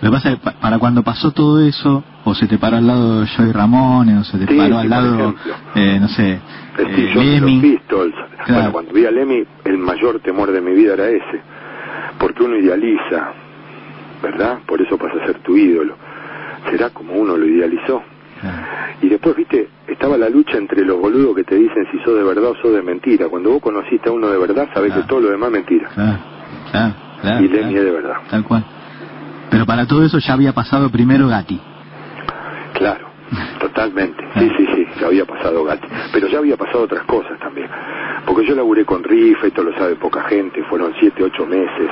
Lo 0.00 0.10
que 0.10 0.16
pasa 0.16 0.30
es 0.32 0.36
que 0.38 0.44
pa- 0.44 0.52
para 0.60 0.78
cuando 0.78 1.02
pasó 1.02 1.30
todo 1.32 1.60
eso, 1.66 2.04
o 2.24 2.34
se 2.34 2.46
te 2.46 2.58
paró 2.58 2.76
al 2.76 2.86
lado 2.86 3.24
Joey 3.36 3.52
Ramón, 3.52 4.08
o 4.18 4.24
se 4.24 4.36
te 4.38 4.46
Sí, 4.46 4.58
paró 4.58 4.78
al 4.78 4.90
lado, 4.90 5.14
ejemplo. 5.14 5.54
eh, 5.76 5.98
no 6.00 6.08
sé, 6.08 6.32
eh, 6.32 6.40
de 6.84 7.14
Lemmy. 7.14 7.78
Claro. 7.88 8.12
Bueno, 8.48 8.72
cuando 8.72 8.92
vi 8.92 9.06
a 9.06 9.10
Lemmy, 9.10 9.44
el 9.64 9.78
mayor 9.78 10.20
temor 10.20 10.50
de 10.52 10.60
mi 10.60 10.72
vida 10.74 10.92
era 10.94 11.08
ese. 11.08 11.40
Porque 12.18 12.42
uno 12.42 12.56
idealiza, 12.56 13.32
¿verdad? 14.24 14.58
Por 14.66 14.80
eso 14.82 14.96
pasa 14.98 15.22
a 15.22 15.26
ser 15.26 15.38
tu 15.40 15.56
ídolo. 15.56 15.94
Será 16.70 16.90
como 16.90 17.14
uno 17.14 17.36
lo 17.36 17.46
idealizó. 17.46 18.02
Claro. 18.40 18.56
Y 19.02 19.08
después, 19.08 19.36
viste, 19.36 19.68
estaba 19.86 20.16
la 20.16 20.28
lucha 20.28 20.56
entre 20.56 20.84
los 20.84 20.98
boludos 21.00 21.34
que 21.36 21.44
te 21.44 21.54
dicen 21.56 21.86
si 21.92 21.98
sos 22.00 22.16
de 22.16 22.24
verdad 22.24 22.50
o 22.50 22.56
sos 22.56 22.72
de 22.74 22.82
mentira. 22.82 23.28
Cuando 23.28 23.50
vos 23.50 23.62
conociste 23.62 24.08
a 24.08 24.12
uno 24.12 24.28
de 24.28 24.38
verdad, 24.38 24.68
sabés 24.74 24.92
Claro. 24.92 25.02
que 25.02 25.08
todo 25.08 25.20
lo 25.20 25.30
demás 25.30 25.48
es 25.48 25.52
mentira. 25.52 25.88
Claro, 25.94 26.18
claro, 26.70 26.94
claro. 27.20 27.44
y 27.44 27.48
Lemmy 27.48 27.76
es 27.76 27.84
de 27.84 27.90
verdad. 27.90 28.16
Tal 28.30 28.44
cual. 28.44 28.64
Pero 29.50 29.66
para 29.66 29.86
todo 29.86 30.04
eso 30.04 30.18
ya 30.18 30.32
había 30.34 30.52
pasado 30.52 30.90
primero 30.90 31.28
Gatti. 31.28 31.60
Claro, 32.74 33.06
totalmente. 33.60 34.22
Sí, 34.38 34.50
sí, 34.56 34.66
sí, 34.74 34.86
ya 35.00 35.06
había 35.06 35.24
pasado 35.24 35.64
Gatti. 35.64 35.86
Pero 36.12 36.26
ya 36.28 36.38
había 36.38 36.56
pasado 36.56 36.84
otras 36.84 37.04
cosas 37.04 37.38
también. 37.40 37.68
Porque 38.26 38.46
yo 38.46 38.54
laburé 38.54 38.84
con 38.84 39.02
Rifa, 39.04 39.46
esto 39.46 39.62
lo 39.62 39.72
sabe 39.76 39.96
poca 39.96 40.22
gente, 40.24 40.62
fueron 40.64 40.92
siete, 40.98 41.22
ocho 41.22 41.46
meses 41.46 41.90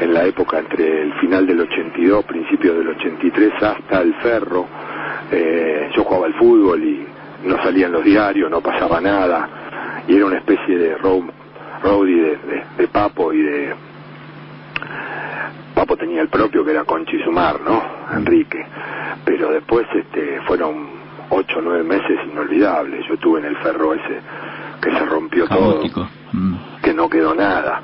en 0.00 0.12
la 0.14 0.24
época 0.24 0.58
entre 0.58 1.02
el 1.02 1.12
final 1.14 1.46
del 1.46 1.60
82, 1.60 2.24
principio 2.24 2.74
del 2.74 2.88
83 2.88 3.52
hasta 3.62 4.00
el 4.02 4.14
Ferro. 4.14 4.66
Eh, 5.30 5.90
yo 5.94 6.04
jugaba 6.04 6.26
al 6.26 6.34
fútbol 6.34 6.82
y 6.82 7.06
no 7.44 7.56
salía 7.62 7.86
en 7.86 7.92
los 7.92 8.04
diarios, 8.04 8.50
no 8.50 8.60
pasaba 8.60 9.00
nada. 9.00 9.48
Y 10.08 10.16
era 10.16 10.26
una 10.26 10.38
especie 10.38 10.76
de 10.76 10.96
road, 10.98 11.22
roadie 11.82 12.20
de, 12.22 12.30
de- 12.36 12.64
de 12.78 12.88
Papo 12.88 13.32
y 13.32 13.42
de... 13.42 13.74
Papo 15.74 15.96
tenía 15.96 16.20
el 16.22 16.28
propio 16.28 16.64
que 16.64 16.70
era 16.70 16.84
Conchi 16.84 17.18
Sumar, 17.22 17.60
¿no? 17.60 17.82
Enrique. 18.16 18.64
Pero 19.24 19.50
después 19.50 19.86
este, 19.94 20.40
fueron 20.46 20.86
ocho 21.30 21.58
o 21.58 21.62
nueve 21.62 21.82
meses 21.82 22.18
inolvidables. 22.30 23.04
Yo 23.08 23.14
estuve 23.14 23.40
en 23.40 23.46
el 23.46 23.56
ferro 23.56 23.94
ese 23.94 24.20
que 24.80 24.90
se 24.90 25.04
rompió 25.06 25.46
Caótico. 25.46 26.00
todo, 26.00 26.08
Mm. 26.32 26.54
que 26.82 26.92
no 26.92 27.08
quedó 27.08 27.32
nada. 27.32 27.80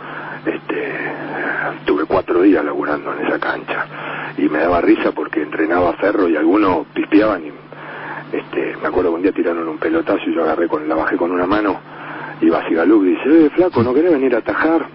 Este, 0.47 0.93
tuve 1.85 2.05
cuatro 2.05 2.43
días 2.43 2.65
laburando 2.65 3.13
en 3.13 3.27
esa 3.27 3.39
cancha 3.39 3.87
y 4.39 4.49
me 4.49 4.59
daba 4.59 4.81
risa 4.81 5.13
porque 5.13 5.43
entrenaba 5.43 5.93
ferro 5.95 6.29
y 6.29 6.37
algunos 6.37 6.87
pispeaban 6.95 7.45
y 7.45 7.53
este, 8.33 8.77
me 8.81 8.89
acuerdo 8.89 9.11
que 9.11 9.17
un 9.17 9.23
día 9.23 9.33
tiraron 9.33 9.69
un 9.69 9.79
pelotazo 9.79 10.23
y 10.27 10.35
yo 10.35 10.43
agarré 10.45 10.69
con 10.69 10.89
la 10.89 10.95
bajé 10.95 11.17
con 11.17 11.31
una 11.31 11.47
mano 11.47 11.79
y 12.41 12.49
Basigaluk 12.49 13.03
dice, 13.03 13.47
eh, 13.47 13.51
flaco, 13.51 13.83
¿no 13.83 13.93
querés 13.93 14.13
venir 14.13 14.35
a 14.35 14.39
atajar? 14.39 14.87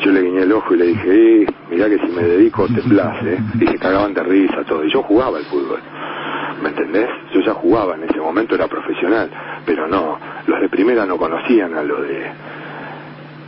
Yo 0.00 0.10
le 0.10 0.22
guiñé 0.22 0.42
el 0.42 0.52
ojo 0.52 0.74
y 0.74 0.78
le 0.78 0.86
dije, 0.86 1.42
eh, 1.42 1.46
mirá 1.70 1.88
que 1.88 1.98
si 1.98 2.08
me 2.08 2.22
dedico 2.22 2.66
temblás, 2.66 3.24
eh. 3.24 3.38
Y 3.60 3.66
se 3.68 3.78
cagaban 3.78 4.12
de 4.14 4.22
risa 4.24 4.64
todo. 4.64 4.84
Y 4.84 4.92
yo 4.92 5.02
jugaba 5.02 5.38
al 5.38 5.44
fútbol. 5.44 5.78
¿Me 6.60 6.70
entendés? 6.70 7.08
Yo 7.32 7.40
ya 7.40 7.54
jugaba 7.54 7.94
en 7.94 8.04
ese 8.04 8.18
momento, 8.18 8.56
era 8.56 8.66
profesional. 8.66 9.30
Pero 9.64 9.86
no, 9.86 10.18
los 10.46 10.60
de 10.60 10.68
primera 10.68 11.06
no 11.06 11.16
conocían 11.16 11.74
a 11.74 11.84
lo 11.84 12.02
de 12.02 12.26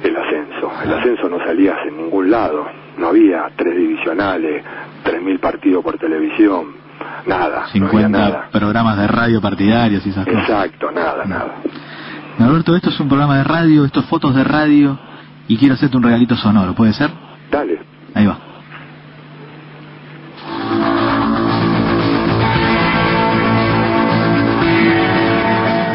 el 0.05 0.17
ascenso. 0.17 0.71
El 0.85 0.93
ascenso 0.95 1.29
no 1.29 1.39
salías 1.39 1.77
en 1.87 1.97
ningún 1.97 2.31
lado. 2.31 2.67
No 2.99 3.09
había 3.09 3.49
tres 3.57 3.77
divisionales, 3.77 4.63
tres 5.03 5.23
mil 5.23 5.39
partidos 5.39 5.83
por 5.83 5.99
televisión. 5.99 6.75
Nada, 7.27 7.67
no 7.75 7.87
había 7.89 7.89
50 7.91 8.09
nada. 8.09 8.49
programas 8.53 8.99
de 8.99 9.07
radio 9.09 9.41
partidarios 9.41 10.07
y 10.07 10.11
esas 10.11 10.25
cosas. 10.27 10.41
Exacto, 10.43 10.91
nada, 10.93 11.25
nada. 11.25 11.55
Alberto, 12.39 12.77
esto 12.77 12.91
es 12.91 13.01
un 13.01 13.09
programa 13.09 13.39
de 13.39 13.45
radio, 13.45 13.85
esto 13.85 14.01
es 14.01 14.07
fotos 14.07 14.35
de 14.35 14.45
radio 14.45 14.99
y 15.49 15.57
quiero 15.57 15.75
hacerte 15.75 15.97
un 15.97 16.03
regalito 16.03 16.37
sonoro, 16.37 16.75
¿puede 16.75 16.93
ser? 16.93 17.11
Dale. 17.51 17.79
Ahí 18.15 18.27
va. 18.27 18.39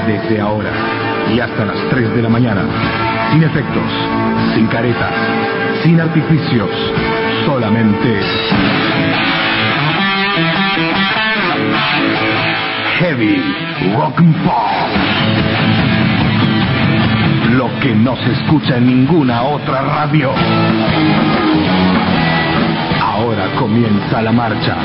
Desde 0.08 0.42
ahora 0.42 0.72
y 1.34 1.40
hasta 1.40 1.66
las 1.66 1.90
3 1.90 2.16
de 2.16 2.22
la 2.24 2.30
mañana, 2.30 2.64
sin 3.32 3.44
efectos, 3.44 3.84
sin 4.56 4.68
caretas, 4.68 5.14
sin 5.84 6.00
artificios, 6.00 6.70
solamente 7.46 8.20
Heavy 13.00 13.42
Rock 13.96 14.20
and 14.20 14.36
Pop. 14.44 14.56
Lo 17.52 17.80
que 17.80 17.96
no 17.96 18.16
se 18.18 18.32
escucha 18.32 18.78
en 18.78 18.88
ninguna 18.88 19.44
otra 19.44 19.82
radio. 19.82 20.32
Ahora 23.02 23.48
comienza 23.58 24.22
la 24.22 24.32
marcha. 24.32 24.76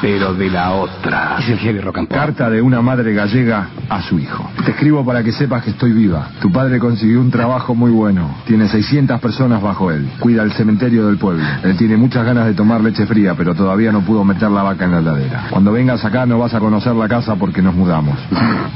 Pero 0.00 0.34
de 0.34 0.50
la 0.50 0.72
otra. 0.72 1.36
Es 1.38 1.48
el 1.50 1.58
heavy 1.58 1.80
rock 1.80 1.98
and 1.98 2.08
pop. 2.08 2.16
Carta 2.16 2.50
de 2.50 2.60
una 2.60 2.80
madre 2.80 3.12
gallega 3.12 3.68
a 3.90 4.00
su 4.02 4.18
hijo. 4.18 4.48
Te 4.64 4.70
escribo 4.70 5.04
para 5.04 5.22
que 5.24 5.32
sepas 5.32 5.64
que 5.64 5.70
estoy 5.70 5.92
viva. 5.92 6.28
Tu 6.40 6.50
padre 6.50 6.78
consiguió 6.78 7.20
un 7.20 7.30
trabajo 7.30 7.74
muy 7.74 7.90
bueno. 7.90 8.36
Tiene 8.46 8.68
600 8.68 9.20
personas 9.20 9.60
bajo 9.60 9.90
él. 9.90 10.08
Cuida 10.20 10.42
el 10.44 10.52
cementerio 10.52 11.06
del 11.08 11.18
pueblo. 11.18 11.42
Él 11.64 11.76
tiene 11.76 11.96
muchas 11.96 12.24
ganas 12.24 12.46
de 12.46 12.54
tomar 12.54 12.80
leche 12.80 13.04
fría, 13.06 13.34
pero 13.36 13.54
todavía 13.54 13.90
no 13.90 14.02
pudo 14.02 14.24
meter 14.24 14.50
la 14.50 14.62
vaca 14.62 14.84
en 14.84 14.92
la 14.92 14.98
heladera. 15.00 15.48
Cuando 15.50 15.72
vengas 15.72 16.04
acá 16.04 16.24
no 16.24 16.38
vas 16.38 16.54
a 16.54 16.60
conocer 16.60 16.94
la 16.94 17.08
casa 17.08 17.34
porque 17.34 17.62
nos 17.62 17.74
mudamos. 17.74 18.16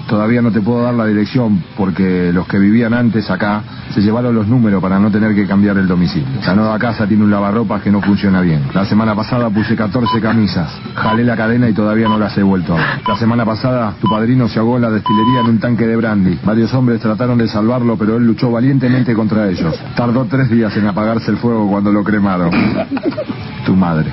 Todavía 0.09 0.43
no 0.43 0.51
te 0.51 0.61
puedo 0.61 0.83
dar 0.83 0.95
la 0.95 1.07
dirección 1.07 1.63
porque 1.77 2.33
los 2.33 2.47
que 2.49 2.59
vivían 2.59 2.93
antes 2.93 3.31
acá 3.31 3.63
se 3.95 4.03
llevaron 4.03 4.35
los 4.35 4.49
números 4.49 4.83
para 4.83 4.99
no 4.99 5.11
tener 5.11 5.35
que 5.35 5.47
cambiar 5.47 5.79
el 5.79 5.87
domicilio. 5.87 6.41
La 6.45 6.55
nueva 6.55 6.79
casa 6.79 7.07
tiene 7.07 7.23
un 7.23 7.31
lavarropas 7.31 7.83
que 7.83 7.93
no 7.93 8.01
funciona 8.03 8.41
bien. 8.41 8.63
La 8.75 8.85
semana 8.85 9.15
pasada 9.15 9.49
puse 9.49 9.77
14 9.77 10.21
camisas. 10.21 10.71
jalé 10.95 11.25
la 11.25 11.37
cadena 11.37 11.69
y 11.69 11.73
todavía 11.73 12.09
no 12.09 12.19
las 12.19 12.37
he 12.37 12.43
vuelto 12.43 12.75
a 12.75 12.77
ver. 12.77 12.87
La 13.07 13.17
semana 13.17 13.45
pasada, 13.45 13.95
tu 14.01 14.09
padrino 14.09 14.49
se 14.49 14.59
ahogó 14.59 14.77
en 14.77 14.83
la 14.83 14.91
destilería 15.05 15.41
en 15.41 15.47
un 15.47 15.59
tanque 15.59 15.87
de 15.87 15.97
brandy. 15.97 16.39
Varios 16.45 16.73
hombres 16.73 17.01
trataron 17.01 17.37
de 17.37 17.47
salvarlo, 17.47 17.97
pero 17.99 18.17
él 18.17 18.27
luchó 18.27 18.51
valientemente 18.51 19.13
contra 19.13 19.51
ellos. 19.51 19.75
Tardó 19.95 20.25
tres 20.25 20.51
días 20.51 20.75
en 20.77 20.87
apagarse 20.87 21.31
el 21.31 21.37
fuego 21.37 21.69
cuando 21.69 21.93
lo 21.93 22.03
cremaron. 22.03 22.51
Tu 23.67 23.77
madre. 23.77 24.11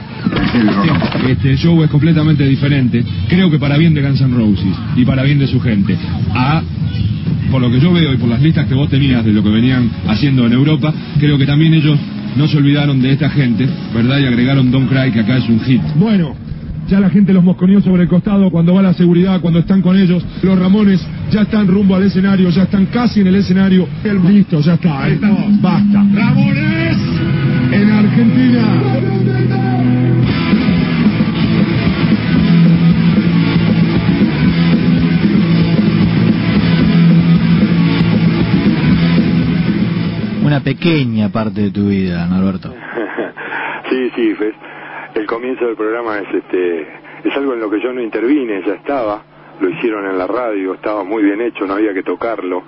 Este 1.30 1.56
show 1.56 1.82
es 1.84 1.89
completamente 1.89 2.43
diferente. 2.43 3.06
Creo 3.30 3.49
que 3.49 3.58
para 3.58 3.77
bien 3.77 3.93
de 3.93 4.01
Guns 4.01 4.21
N' 4.21 4.36
Roses 4.36 4.75
y 4.95 5.06
para 5.06 5.23
bien 5.23 5.39
de 5.39 5.47
su 5.47 5.62
gente. 5.62 5.97
A 6.34 6.62
por 7.49 7.62
lo 7.62 7.69
que 7.69 7.80
yo 7.80 7.91
veo 7.91 8.13
y 8.13 8.17
por 8.17 8.30
las 8.30 8.41
listas 8.41 8.65
que 8.65 8.73
vos 8.73 8.89
tenías 8.89 9.25
de 9.25 9.32
lo 9.32 9.43
que 9.43 9.49
venían 9.49 9.89
haciendo 10.08 10.45
en 10.45 10.54
Europa, 10.54 10.93
creo 11.19 11.38
que 11.38 11.45
también 11.45 11.73
ellos 11.73 11.97
no 12.36 12.47
se 12.47 12.58
olvidaron 12.58 13.01
de 13.01 13.12
esta 13.12 13.30
gente, 13.30 13.67
¿verdad? 13.93 14.19
Y 14.19 14.25
agregaron 14.25 14.71
Don't 14.71 14.89
Cry, 14.89 15.12
que 15.12 15.19
acá 15.19 15.38
es 15.38 15.49
un 15.49 15.60
hit. 15.60 15.82
Bueno, 15.95 16.34
ya 16.88 17.00
la 17.00 17.10
gente 17.10 17.34
los 17.34 17.44
mosconeó 17.44 17.82
sobre 17.82 18.04
el 18.04 18.10
costado 18.10 18.50
cuando 18.52 18.74
va 18.74 18.82
la 18.82 18.94
seguridad, 18.94 19.39
cuando 19.41 19.60
están 19.60 19.82
con 19.82 19.98
ellos. 19.98 20.26
Los 20.41 20.60
Ramones 20.60 21.06
ya 21.32 21.41
están 21.41 21.67
rumbo 21.67 21.96
al 21.96 22.04
escenario, 22.04 22.50
ya 22.50 22.63
están 22.63 22.88
casi 22.88 23.22
en 23.22 23.28
el 23.28 23.36
escenario. 23.36 23.88
Listo, 24.28 24.60
ya 24.62 24.74
está, 24.74 25.10
¿eh? 25.10 25.20
Basta. 25.62 26.06
¡Ramones! 26.13 26.98
En 27.72 27.89
Argentina. 27.89 28.63
Una 40.44 40.60
pequeña 40.60 41.30
parte 41.30 41.62
de 41.62 41.72
tu 41.72 41.88
vida, 41.88 42.26
Norberto. 42.26 42.74
sí, 43.89 44.10
sí, 44.15 44.34
pues, 44.38 44.54
el 45.13 45.26
comienzo 45.26 45.65
del 45.65 45.76
programa 45.76 46.19
es 46.19 46.34
este 46.34 46.88
es 47.24 47.36
algo 47.36 47.54
en 47.54 47.60
lo 47.60 47.69
que 47.69 47.82
yo 47.82 47.93
no 47.93 48.02
intervine, 48.02 48.63
ya 48.65 48.74
estaba, 48.74 49.21
lo 49.60 49.69
hicieron 49.69 50.06
en 50.08 50.17
la 50.17 50.28
radio, 50.28 50.74
estaba 50.74 51.04
muy 51.04 51.24
bien 51.24 51.41
hecho, 51.41 51.65
no 51.65 51.74
había 51.74 51.93
que 51.93 52.04
tocarlo, 52.04 52.63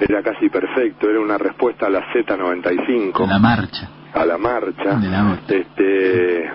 era 0.00 0.22
casi 0.22 0.48
perfecto, 0.48 1.08
era 1.08 1.20
una 1.20 1.38
respuesta 1.38 1.86
a 1.86 1.90
la 1.90 2.04
Z95. 2.12 3.24
A 3.24 3.26
la 3.26 3.38
marcha. 3.38 3.90
A 4.12 4.24
la 4.26 4.38
marcha. 4.38 4.96
De 4.96 5.08
la 5.08 5.38
Este, 5.48 6.50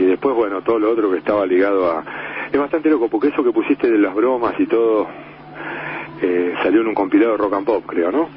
y 0.00 0.04
después, 0.04 0.34
bueno, 0.34 0.62
todo 0.62 0.78
lo 0.78 0.90
otro 0.90 1.10
que 1.10 1.18
estaba 1.18 1.46
ligado 1.46 1.90
a... 1.90 2.04
Es 2.50 2.58
bastante 2.58 2.90
loco, 2.90 3.08
porque 3.08 3.28
eso 3.28 3.44
que 3.44 3.52
pusiste 3.52 3.90
de 3.90 3.98
las 3.98 4.14
bromas 4.14 4.54
y 4.58 4.66
todo, 4.66 5.06
eh, 6.22 6.54
salió 6.62 6.80
en 6.82 6.88
un 6.88 6.94
compilado 6.94 7.32
de 7.32 7.38
rock 7.38 7.54
and 7.54 7.66
pop, 7.66 7.84
creo, 7.86 8.10
¿no? 8.10 8.28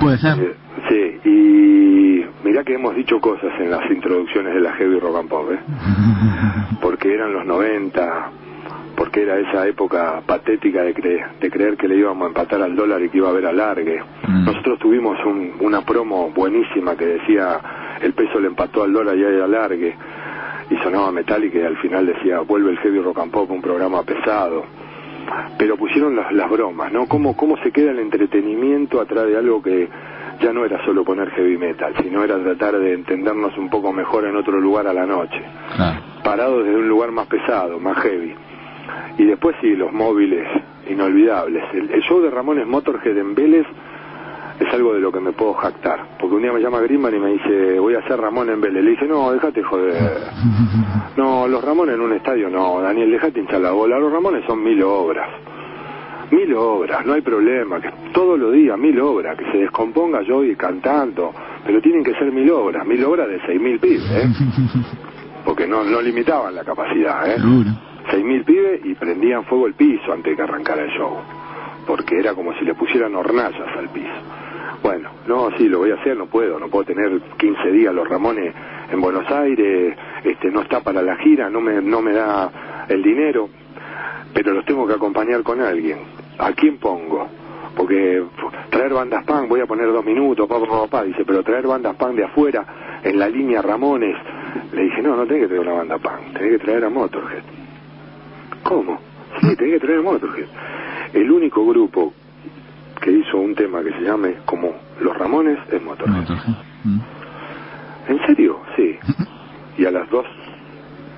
Puede 0.00 0.18
ser. 0.18 0.38
Eh, 0.40 0.54
sí, 0.88 1.28
y 1.28 2.24
mirá 2.46 2.64
que 2.64 2.74
hemos 2.74 2.94
dicho 2.96 3.20
cosas 3.20 3.52
en 3.60 3.70
las 3.70 3.90
introducciones 3.90 4.54
de 4.54 4.60
la 4.60 4.72
heavy 4.72 4.98
rock 4.98 5.16
and 5.18 5.28
pop, 5.28 5.50
¿eh? 5.52 5.58
Porque 6.80 7.12
eran 7.12 7.32
los 7.32 7.44
90, 7.46 8.30
porque 8.96 9.22
era 9.22 9.38
esa 9.38 9.66
época 9.66 10.20
patética 10.26 10.82
de, 10.82 10.94
cre- 10.94 11.38
de 11.40 11.50
creer 11.50 11.76
que 11.76 11.86
le 11.88 11.96
íbamos 11.96 12.24
a 12.24 12.28
empatar 12.28 12.62
al 12.62 12.74
dólar 12.76 13.02
y 13.02 13.08
que 13.08 13.18
iba 13.18 13.28
a 13.28 13.30
haber 13.30 13.46
alargue. 13.46 14.00
Mm. 14.26 14.44
Nosotros 14.44 14.78
tuvimos 14.78 15.18
un- 15.24 15.52
una 15.60 15.82
promo 15.82 16.30
buenísima 16.30 16.96
que 16.96 17.06
decía 17.06 17.60
el 18.00 18.12
peso 18.12 18.38
le 18.40 18.48
empató 18.48 18.82
al 18.84 18.92
dólar 18.92 19.16
y 19.16 19.24
hay 19.24 19.40
alargue. 19.40 19.94
Y 20.70 20.76
sonaba 20.78 21.10
Metallica 21.12 21.58
y 21.58 21.62
al 21.62 21.76
final 21.78 22.06
decía 22.06 22.40
vuelve 22.40 22.70
el 22.70 22.78
heavy 22.78 23.00
rock 23.00 23.18
and 23.20 23.30
pop, 23.32 23.50
un 23.50 23.62
programa 23.62 24.02
pesado 24.02 24.64
pero 25.58 25.76
pusieron 25.76 26.14
las, 26.16 26.32
las 26.32 26.50
bromas, 26.50 26.92
¿no? 26.92 27.06
¿Cómo, 27.06 27.36
¿Cómo 27.36 27.56
se 27.62 27.70
queda 27.72 27.90
el 27.90 27.98
entretenimiento 27.98 29.00
atrás 29.00 29.26
de 29.26 29.36
algo 29.36 29.62
que 29.62 29.88
ya 30.40 30.52
no 30.52 30.64
era 30.64 30.84
solo 30.84 31.04
poner 31.04 31.30
heavy 31.30 31.56
metal, 31.58 31.94
sino 32.02 32.22
era 32.22 32.38
tratar 32.42 32.78
de 32.78 32.92
entendernos 32.94 33.56
un 33.58 33.68
poco 33.68 33.92
mejor 33.92 34.24
en 34.24 34.36
otro 34.36 34.60
lugar 34.60 34.86
a 34.86 34.92
la 34.92 35.04
noche, 35.06 35.40
Claro. 35.76 36.00
parados 36.22 36.64
desde 36.64 36.78
un 36.78 36.88
lugar 36.88 37.10
más 37.10 37.26
pesado, 37.26 37.78
más 37.80 37.96
heavy. 37.98 38.34
Y 39.18 39.24
después 39.24 39.56
sí, 39.60 39.74
los 39.74 39.92
móviles 39.92 40.46
inolvidables. 40.88 41.64
El, 41.74 41.90
el 41.90 42.00
show 42.02 42.20
de 42.22 42.30
Ramones 42.30 42.66
Motorhead 42.66 43.18
en 43.18 43.34
Vélez 43.34 43.66
es 44.60 44.72
algo 44.74 44.94
de 44.94 45.00
lo 45.00 45.10
que 45.12 45.20
me 45.20 45.32
puedo 45.32 45.54
jactar, 45.54 46.00
porque 46.20 46.34
un 46.36 46.42
día 46.42 46.52
me 46.52 46.60
llama 46.60 46.80
Grimman 46.80 47.14
y 47.14 47.18
me 47.18 47.32
dice, 47.32 47.78
voy 47.78 47.94
a 47.94 47.98
hacer 47.98 48.18
Ramón 48.20 48.48
en 48.50 48.60
Vélez. 48.60 48.82
Le 48.84 48.90
dije, 48.92 49.06
no, 49.06 49.32
déjate 49.32 49.62
joder. 49.62 49.94
No, 51.18 51.48
los 51.48 51.64
Ramones 51.64 51.96
en 51.96 52.00
un 52.00 52.12
estadio 52.12 52.48
no, 52.48 52.80
Daniel, 52.80 53.10
déjate 53.10 53.40
hinchar 53.40 53.60
la 53.60 53.72
bola. 53.72 53.98
Los 53.98 54.12
Ramones 54.12 54.44
son 54.46 54.62
mil 54.62 54.80
obras. 54.84 55.28
Mil 56.30 56.54
obras, 56.54 57.04
no 57.04 57.14
hay 57.14 57.22
problema, 57.22 57.80
que 57.80 57.90
todos 58.12 58.38
los 58.38 58.52
días 58.52 58.78
mil 58.78 59.00
obras, 59.00 59.36
que 59.36 59.50
se 59.50 59.58
descomponga 59.58 60.22
yo 60.22 60.44
y 60.44 60.54
cantando, 60.54 61.34
pero 61.66 61.80
tienen 61.82 62.04
que 62.04 62.12
ser 62.12 62.30
mil 62.30 62.48
obras, 62.52 62.86
mil 62.86 63.02
obras 63.04 63.26
de 63.26 63.40
seis 63.46 63.60
mil 63.60 63.80
pibes, 63.80 64.08
¿eh? 64.12 64.28
porque 65.44 65.66
no, 65.66 65.82
no 65.82 66.00
limitaban 66.00 66.54
la 66.54 66.62
capacidad, 66.62 67.28
¿eh? 67.28 67.40
Seis 68.12 68.24
mil 68.24 68.44
pibes 68.44 68.84
y 68.84 68.94
prendían 68.94 69.42
fuego 69.44 69.66
el 69.66 69.74
piso 69.74 70.12
antes 70.12 70.30
de 70.30 70.36
que 70.36 70.42
arrancara 70.42 70.84
el 70.84 70.90
show, 70.90 71.16
porque 71.84 72.16
era 72.16 72.32
como 72.32 72.52
si 72.54 72.64
le 72.64 72.74
pusieran 72.74 73.12
hornallas 73.16 73.76
al 73.76 73.88
piso. 73.88 74.22
Bueno, 74.82 75.10
no, 75.26 75.50
sí, 75.56 75.68
lo 75.68 75.78
voy 75.78 75.90
a 75.90 75.94
hacer, 75.94 76.16
no 76.16 76.26
puedo, 76.26 76.58
no 76.58 76.68
puedo 76.68 76.84
tener 76.84 77.20
15 77.36 77.72
días 77.72 77.92
los 77.92 78.08
Ramones 78.08 78.54
en 78.90 79.00
Buenos 79.00 79.28
Aires, 79.30 79.96
este, 80.24 80.50
no 80.50 80.62
está 80.62 80.80
para 80.80 81.02
la 81.02 81.16
gira, 81.16 81.50
no 81.50 81.60
me, 81.60 81.82
no 81.82 82.00
me 82.00 82.12
da 82.12 82.86
el 82.88 83.02
dinero, 83.02 83.48
pero 84.32 84.52
los 84.52 84.64
tengo 84.64 84.86
que 84.86 84.94
acompañar 84.94 85.42
con 85.42 85.60
alguien. 85.60 85.98
¿A 86.38 86.52
quién 86.52 86.78
pongo? 86.78 87.26
Porque 87.76 88.22
traer 88.70 88.92
bandas 88.92 89.24
punk, 89.24 89.48
voy 89.48 89.60
a 89.60 89.66
poner 89.66 89.92
dos 89.92 90.04
minutos, 90.04 90.48
papá, 90.48 90.64
papá, 90.66 90.82
papá, 90.82 91.04
dice, 91.04 91.24
pero 91.24 91.42
traer 91.42 91.66
bandas 91.66 91.96
punk 91.96 92.14
de 92.14 92.24
afuera, 92.24 92.64
en 93.02 93.18
la 93.18 93.28
línea 93.28 93.60
Ramones, 93.62 94.16
le 94.72 94.82
dije, 94.82 95.02
no, 95.02 95.16
no 95.16 95.26
tenés 95.26 95.42
que 95.42 95.48
traer 95.48 95.62
una 95.62 95.72
banda 95.72 95.98
punk, 95.98 96.34
tenés 96.34 96.52
que 96.52 96.64
traer 96.64 96.84
a 96.84 96.88
Motorhead. 96.88 97.42
¿Cómo? 98.62 98.98
Sí, 99.40 99.56
tenés 99.56 99.74
que 99.74 99.80
traer 99.80 99.98
a 99.98 100.02
Motorhead. 100.02 100.46
El 101.12 101.30
único 101.30 101.66
grupo 101.66 102.12
que 103.08 103.14
hizo 103.14 103.38
un 103.38 103.54
tema 103.54 103.82
que 103.82 103.90
se 103.92 104.02
llame 104.02 104.34
como 104.44 104.74
Los 105.00 105.16
Ramones 105.16 105.58
es 105.72 105.82
Motorhead. 105.82 106.20
Motorhead. 106.20 106.56
Mm. 106.84 107.00
¿En 108.08 108.26
serio? 108.26 108.60
Sí. 108.76 108.98
Y 109.78 109.86
a 109.86 109.92
las 109.92 110.10
dos 110.10 110.26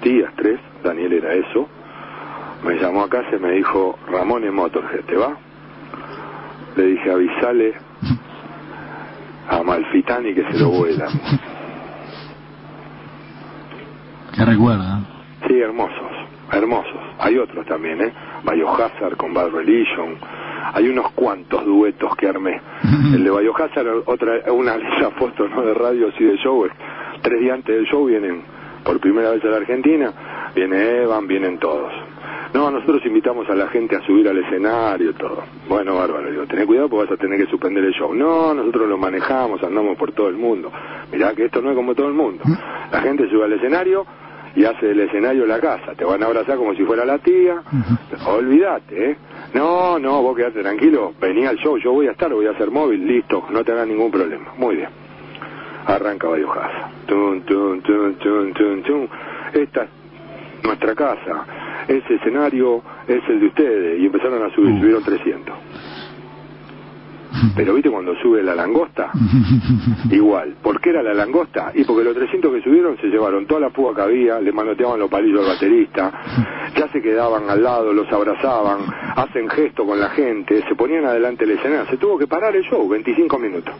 días, 0.02 0.30
tres, 0.36 0.60
Daniel 0.84 1.14
era 1.14 1.32
eso, 1.32 1.66
me 2.62 2.74
llamó 2.74 3.04
a 3.04 3.08
casa 3.08 3.28
y 3.34 3.38
me 3.38 3.52
dijo, 3.52 3.98
Ramón 4.06 4.44
en 4.44 4.54
Motorhead, 4.54 5.06
¿te 5.06 5.16
va? 5.16 5.34
Le 6.76 6.84
dije, 6.84 7.10
avisale 7.10 7.72
a 9.48 9.62
Malfitani 9.62 10.34
que 10.34 10.44
se 10.52 10.58
lo 10.58 10.68
vuelan. 10.68 11.08
¿Qué 14.36 14.44
recuerda? 14.44 15.00
Sí, 15.48 15.58
hermosos, 15.58 16.12
hermosos. 16.52 17.00
Hay 17.18 17.38
otros 17.38 17.64
también, 17.64 18.02
¿eh? 18.02 18.12
Biohazard 18.44 19.16
con 19.16 19.32
Bad 19.32 19.52
Religion. 19.52 20.18
Hay 20.72 20.88
unos 20.88 21.10
cuantos 21.12 21.64
duetos 21.64 22.14
que 22.16 22.28
armé. 22.28 22.60
El 23.14 23.24
de 23.24 23.30
Biohazard, 23.30 24.02
otra, 24.06 24.52
una 24.52 24.76
de 24.76 24.84
esas 24.96 25.12
fotos 25.14 25.50
¿no? 25.50 25.62
de 25.62 25.74
radios 25.74 26.14
y 26.18 26.24
de 26.24 26.36
show. 26.36 26.66
Tres 27.22 27.40
días 27.40 27.54
antes 27.54 27.74
del 27.74 27.86
show 27.86 28.06
vienen 28.06 28.42
por 28.84 28.98
primera 29.00 29.30
vez 29.30 29.44
a 29.44 29.48
la 29.48 29.56
Argentina. 29.58 30.12
Viene 30.54 31.02
Evan, 31.02 31.26
vienen 31.26 31.58
todos. 31.58 31.92
No, 32.52 32.68
nosotros 32.70 33.00
invitamos 33.06 33.48
a 33.48 33.54
la 33.54 33.68
gente 33.68 33.94
a 33.96 34.00
subir 34.00 34.28
al 34.28 34.38
escenario, 34.38 35.14
todo. 35.14 35.44
Bueno, 35.68 35.94
bárbaro, 35.94 36.30
digo, 36.30 36.46
tenés 36.46 36.66
cuidado 36.66 36.88
porque 36.88 37.06
vas 37.06 37.18
a 37.18 37.20
tener 37.20 37.38
que 37.38 37.46
suspender 37.48 37.84
el 37.84 37.92
show. 37.92 38.12
No, 38.12 38.52
nosotros 38.52 38.88
lo 38.88 38.98
manejamos, 38.98 39.62
andamos 39.62 39.96
por 39.96 40.12
todo 40.12 40.28
el 40.28 40.36
mundo. 40.36 40.72
Mirá 41.12 41.32
que 41.34 41.44
esto 41.44 41.62
no 41.62 41.70
es 41.70 41.76
como 41.76 41.94
todo 41.94 42.08
el 42.08 42.14
mundo. 42.14 42.42
La 42.90 43.00
gente 43.02 43.28
sube 43.30 43.44
al 43.44 43.52
escenario 43.52 44.04
y 44.54 44.64
hace 44.64 44.86
del 44.86 45.00
escenario 45.00 45.46
la 45.46 45.60
casa. 45.60 45.94
Te 45.94 46.04
van 46.04 46.22
a 46.22 46.26
abrazar 46.26 46.56
como 46.56 46.74
si 46.74 46.84
fuera 46.84 47.04
la 47.04 47.18
tía. 47.18 47.62
Olvídate, 48.26 49.10
¿eh? 49.10 49.16
No, 49.54 49.98
no, 49.98 50.22
vos 50.22 50.36
quedate 50.36 50.60
tranquilo. 50.60 51.12
Vení 51.20 51.46
al 51.46 51.56
show, 51.56 51.76
yo 51.78 51.92
voy 51.92 52.08
a 52.08 52.12
estar, 52.12 52.32
voy 52.32 52.46
a 52.46 52.50
hacer 52.50 52.70
móvil, 52.70 53.06
listo, 53.06 53.44
no 53.50 53.64
te 53.64 53.72
hagas 53.72 53.86
ningún 53.86 54.10
problema. 54.10 54.52
Muy 54.56 54.76
bien. 54.76 54.88
Arranca 55.86 56.28
Biohazard. 56.28 56.90
Tun, 57.06 57.42
tun, 57.42 57.80
tun, 57.82 58.14
tun, 58.16 58.52
tun, 58.52 58.82
tun. 58.82 59.08
Esta 59.52 59.84
es 59.84 59.90
nuestra 60.62 60.94
casa. 60.94 61.46
Ese 61.88 62.14
escenario 62.14 62.82
es 63.08 63.22
el 63.28 63.40
de 63.40 63.46
ustedes. 63.46 64.00
Y 64.00 64.06
empezaron 64.06 64.42
a 64.42 64.54
subir, 64.54 64.78
subieron 64.78 65.02
300. 65.02 65.54
Pero 67.56 67.74
viste 67.74 67.90
cuando 67.90 68.14
sube 68.16 68.42
la 68.42 68.54
langosta, 68.54 69.10
igual. 70.10 70.56
¿Por 70.62 70.80
qué 70.80 70.90
era 70.90 71.02
la 71.02 71.14
langosta? 71.14 71.72
Y 71.74 71.84
porque 71.84 72.04
los 72.04 72.14
300 72.14 72.54
que 72.54 72.62
subieron 72.62 72.96
se 72.98 73.08
llevaron 73.08 73.46
toda 73.46 73.60
la 73.60 73.70
fuga 73.70 73.94
que 73.94 74.02
había, 74.02 74.40
le 74.40 74.52
manoteaban 74.52 74.98
los 74.98 75.10
palillos 75.10 75.40
al 75.40 75.54
baterista, 75.54 76.12
ya 76.76 76.88
se 76.88 77.00
quedaban 77.00 77.48
al 77.48 77.62
lado, 77.62 77.92
los 77.92 78.10
abrazaban, 78.12 78.80
hacen 79.16 79.48
gesto 79.48 79.84
con 79.86 80.00
la 80.00 80.10
gente, 80.10 80.62
se 80.68 80.74
ponían 80.74 81.04
adelante 81.04 81.44
el 81.44 81.52
escenario. 81.52 81.86
Se 81.90 81.96
tuvo 81.96 82.18
que 82.18 82.26
parar 82.26 82.54
el 82.56 82.64
show, 82.64 82.88
25 82.88 83.38
minutos. 83.38 83.74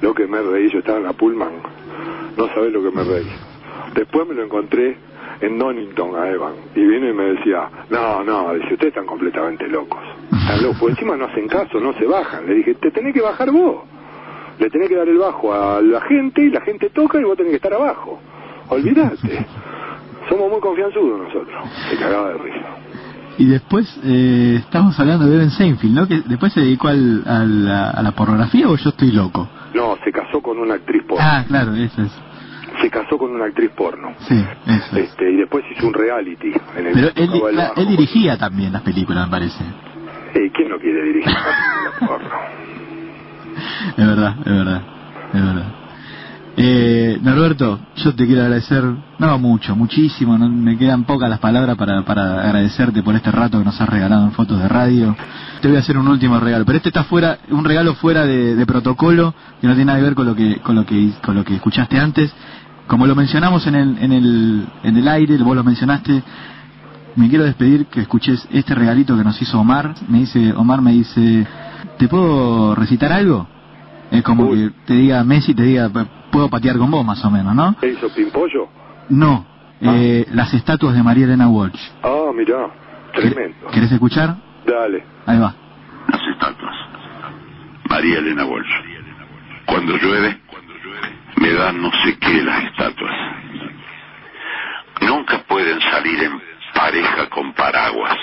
Lo 0.00 0.14
que 0.14 0.26
me 0.26 0.40
reí, 0.40 0.70
yo 0.70 0.78
estaba 0.78 0.98
en 0.98 1.04
la 1.04 1.12
Pullman, 1.12 1.52
no 2.36 2.46
sabés 2.54 2.72
lo 2.72 2.82
que 2.82 2.90
me 2.90 3.02
reí. 3.02 3.26
Después 3.94 4.28
me 4.28 4.34
lo 4.34 4.44
encontré 4.44 4.96
en 5.40 5.58
Donington 5.58 6.16
a 6.16 6.28
Evan 6.28 6.54
y 6.74 6.80
vino 6.80 7.08
y 7.08 7.12
me 7.12 7.24
decía, 7.34 7.68
no, 7.90 8.22
no, 8.22 8.54
dice, 8.54 8.74
ustedes 8.74 8.92
están 8.92 9.06
completamente 9.06 9.66
locos. 9.68 10.00
Porque 10.78 10.92
encima 10.92 11.16
no 11.16 11.26
hacen 11.26 11.48
caso, 11.48 11.80
no 11.80 11.92
se 11.94 12.06
bajan. 12.06 12.46
Le 12.46 12.54
dije, 12.54 12.74
te 12.74 12.90
tenés 12.90 13.14
que 13.14 13.20
bajar 13.20 13.50
vos. 13.50 13.84
Le 14.58 14.70
tenés 14.70 14.88
que 14.88 14.96
dar 14.96 15.08
el 15.08 15.18
bajo 15.18 15.52
a 15.54 15.80
la 15.80 16.00
gente 16.02 16.42
y 16.42 16.50
la 16.50 16.60
gente 16.62 16.90
toca 16.90 17.18
y 17.20 17.24
vos 17.24 17.36
tenés 17.36 17.50
que 17.50 17.56
estar 17.56 17.72
abajo. 17.72 18.18
Olvídate. 18.68 19.46
Somos 20.28 20.50
muy 20.50 20.60
confianzudos 20.60 21.20
nosotros. 21.20 21.64
Se 21.90 21.96
cagaba 21.96 22.28
de 22.30 22.38
risa. 22.38 22.66
Y 23.38 23.46
después 23.46 23.98
eh, 24.04 24.56
estamos 24.58 24.98
hablando 24.98 25.26
de 25.26 25.36
Evan 25.36 25.50
Seinfeld, 25.50 25.94
¿no? 25.94 26.08
Que 26.08 26.22
después 26.26 26.52
se 26.52 26.60
dedicó 26.60 26.88
al, 26.88 27.22
a, 27.26 27.44
la, 27.44 27.90
a 27.90 28.02
la 28.02 28.10
pornografía 28.12 28.68
o 28.68 28.76
yo 28.76 28.90
estoy 28.90 29.12
loco. 29.12 29.48
No, 29.74 29.96
se 30.04 30.10
casó 30.10 30.40
con 30.42 30.58
una 30.58 30.74
actriz 30.74 31.02
porno. 31.04 31.24
Ah, 31.24 31.44
claro, 31.46 31.72
eso 31.74 32.02
es. 32.02 32.10
Se 32.82 32.90
casó 32.90 33.16
con 33.16 33.30
una 33.30 33.44
actriz 33.46 33.70
porno. 33.76 34.12
Sí, 34.26 34.44
eso 34.66 34.96
es. 34.96 35.04
Este, 35.04 35.30
y 35.30 35.36
después 35.36 35.64
hizo 35.70 35.86
un 35.86 35.94
reality. 35.94 36.52
En 36.76 36.86
el 36.88 37.12
Pero 37.14 37.50
la- 37.52 37.72
él 37.76 37.86
dirigía 37.88 38.36
también 38.36 38.72
las 38.72 38.82
películas, 38.82 39.26
me 39.26 39.30
parece. 39.30 39.64
¿Quién 40.32 40.68
no 40.68 40.78
quiere 40.78 41.02
dirigir? 41.04 41.32
Es 43.96 44.06
verdad, 44.06 44.36
es 44.38 44.52
verdad, 44.52 44.82
es 45.32 45.42
verdad. 45.42 45.72
Eh, 46.60 47.18
Norberto, 47.22 47.78
yo 47.94 48.14
te 48.16 48.26
quiero 48.26 48.42
agradecer, 48.42 48.82
no 49.18 49.38
mucho, 49.38 49.76
muchísimo, 49.76 50.36
no, 50.36 50.48
me 50.48 50.76
quedan 50.76 51.04
pocas 51.04 51.30
las 51.30 51.38
palabras 51.38 51.76
para, 51.76 52.02
para 52.02 52.42
agradecerte 52.42 53.00
por 53.04 53.14
este 53.14 53.30
rato 53.30 53.60
que 53.60 53.64
nos 53.64 53.80
has 53.80 53.88
regalado 53.88 54.24
en 54.24 54.32
fotos 54.32 54.60
de 54.60 54.66
radio. 54.66 55.14
Te 55.60 55.68
voy 55.68 55.76
a 55.76 55.80
hacer 55.80 55.96
un 55.96 56.08
último 56.08 56.40
regalo, 56.40 56.64
pero 56.64 56.78
este 56.78 56.88
está 56.88 57.04
fuera, 57.04 57.38
un 57.50 57.64
regalo 57.64 57.94
fuera 57.94 58.26
de, 58.26 58.56
de 58.56 58.66
protocolo, 58.66 59.34
que 59.60 59.68
no 59.68 59.74
tiene 59.74 59.86
nada 59.86 59.98
que 59.98 60.04
ver 60.04 60.14
con 60.16 60.26
lo 60.26 60.34
que, 60.34 60.56
con 60.56 60.74
lo 60.74 60.84
que, 60.84 61.12
con 61.24 61.36
lo 61.36 61.44
que 61.44 61.54
escuchaste 61.54 61.96
antes. 61.96 62.34
Como 62.88 63.06
lo 63.06 63.14
mencionamos 63.14 63.64
en 63.68 63.76
el, 63.76 63.98
en 64.00 64.12
el, 64.12 64.66
en 64.82 64.96
el 64.96 65.06
aire, 65.06 65.36
vos 65.38 65.54
lo 65.54 65.62
mencionaste, 65.62 66.22
me 67.16 67.28
quiero 67.28 67.44
despedir 67.44 67.86
que 67.86 68.00
escuches 68.00 68.46
este 68.52 68.74
regalito 68.74 69.16
que 69.16 69.24
nos 69.24 69.40
hizo 69.40 69.58
Omar. 69.60 69.94
Me 70.08 70.18
dice, 70.20 70.52
Omar 70.54 70.80
me 70.80 70.92
dice, 70.92 71.46
¿te 71.98 72.08
puedo 72.08 72.74
recitar 72.74 73.12
algo? 73.12 73.46
Es 74.10 74.22
como 74.22 74.44
Uy. 74.44 74.70
que 74.70 74.74
te 74.86 74.94
diga 74.94 75.22
Messi, 75.24 75.54
te 75.54 75.62
diga, 75.62 75.88
"P- 75.90 76.06
puedo 76.30 76.48
patear 76.48 76.78
con 76.78 76.90
vos 76.90 77.04
más 77.04 77.22
o 77.24 77.30
menos, 77.30 77.54
¿no? 77.54 77.76
¿Qué 77.80 77.88
hizo 77.90 78.08
Pimpollo? 78.10 78.68
No, 79.10 79.44
eh, 79.80 80.26
las 80.32 80.52
estatuas 80.54 80.94
de 80.94 81.02
María 81.02 81.24
Elena 81.24 81.48
Walsh. 81.48 81.80
Ah, 82.02 82.30
mirá, 82.34 82.68
tremendo. 83.14 83.66
¿Querés 83.72 83.92
escuchar? 83.92 84.36
Dale. 84.66 85.02
Ahí 85.26 85.38
va. 85.38 85.54
Las 86.08 86.20
estatuas. 86.32 86.74
María 87.88 88.18
Elena 88.18 88.44
Walsh. 88.44 88.70
Cuando 89.66 89.96
llueve, 89.98 90.40
me 91.36 91.52
dan 91.52 91.80
no 91.82 91.90
sé 92.04 92.16
qué 92.18 92.42
las 92.42 92.64
estatuas. 92.64 93.12
Nunca 95.02 95.38
pueden 95.48 95.78
salir 95.80 96.22
en 96.22 96.32
pareja 96.78 97.28
con 97.28 97.52
paraguas. 97.54 98.16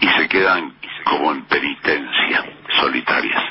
Y 0.00 0.08
se 0.08 0.28
quedan 0.28 0.74
como 1.04 1.32
en 1.32 1.44
penitencia, 1.44 2.44
solitarias. 2.80 3.42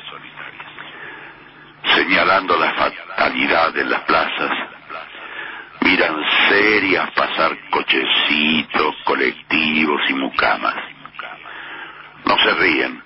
Señalando 1.95 2.58
la 2.58 2.74
fatalidad 2.74 3.78
en 3.78 3.89
las 3.89 4.02
plazas. 4.02 4.52
Miran 5.82 6.15
serias 6.50 7.12
pasar 7.12 7.56
cochecitos, 7.69 8.95
colectivos 9.04 10.02
y 10.10 10.13
mucamas. 10.13 10.76
No 12.26 12.38
se 12.38 12.54
ríen, 12.54 13.04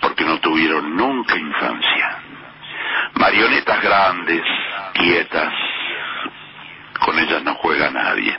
porque 0.00 0.24
no 0.24 0.38
tuvieron 0.40 0.96
nunca 0.96 1.36
infancia. 1.36 2.18
Marionetas 3.14 3.82
grandes, 3.82 4.42
quietas, 4.94 5.52
con 7.04 7.18
ellas 7.18 7.42
no 7.42 7.54
juega 7.54 7.90
nadie. 7.90 8.38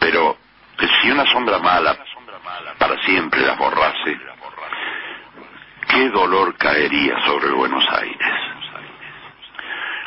Pero 0.00 0.36
si 1.00 1.10
una 1.10 1.24
sombra 1.26 1.58
mala 1.58 1.96
para 2.78 3.00
siempre 3.02 3.40
las 3.42 3.58
borrase, 3.58 4.18
qué 5.88 6.08
dolor 6.08 6.56
caería 6.56 7.18
sobre 7.24 7.50
Buenos 7.50 7.84
Aires. 7.92 8.32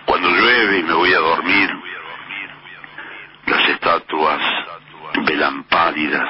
Cuando 0.05 0.29
llueve 0.29 0.79
y 0.79 0.83
me 0.83 0.93
voy 0.93 1.13
a 1.13 1.19
dormir, 1.19 1.69
las 3.45 3.69
estatuas 3.69 4.41
velan 5.25 5.63
pálidas 5.65 6.27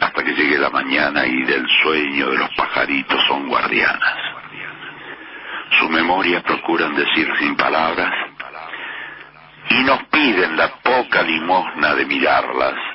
hasta 0.00 0.22
que 0.22 0.32
llegue 0.32 0.58
la 0.58 0.70
mañana 0.70 1.26
y 1.26 1.42
del 1.42 1.66
sueño 1.82 2.30
de 2.30 2.38
los 2.38 2.50
pajaritos 2.56 3.20
son 3.26 3.48
guardianas. 3.48 4.16
Su 5.78 5.88
memoria 5.88 6.42
procuran 6.42 6.94
decir 6.94 7.28
sin 7.38 7.56
palabras 7.56 8.12
y 9.70 9.82
nos 9.84 10.02
piden 10.04 10.56
la 10.56 10.68
poca 10.82 11.22
limosna 11.22 11.94
de 11.94 12.06
mirarlas 12.06 12.89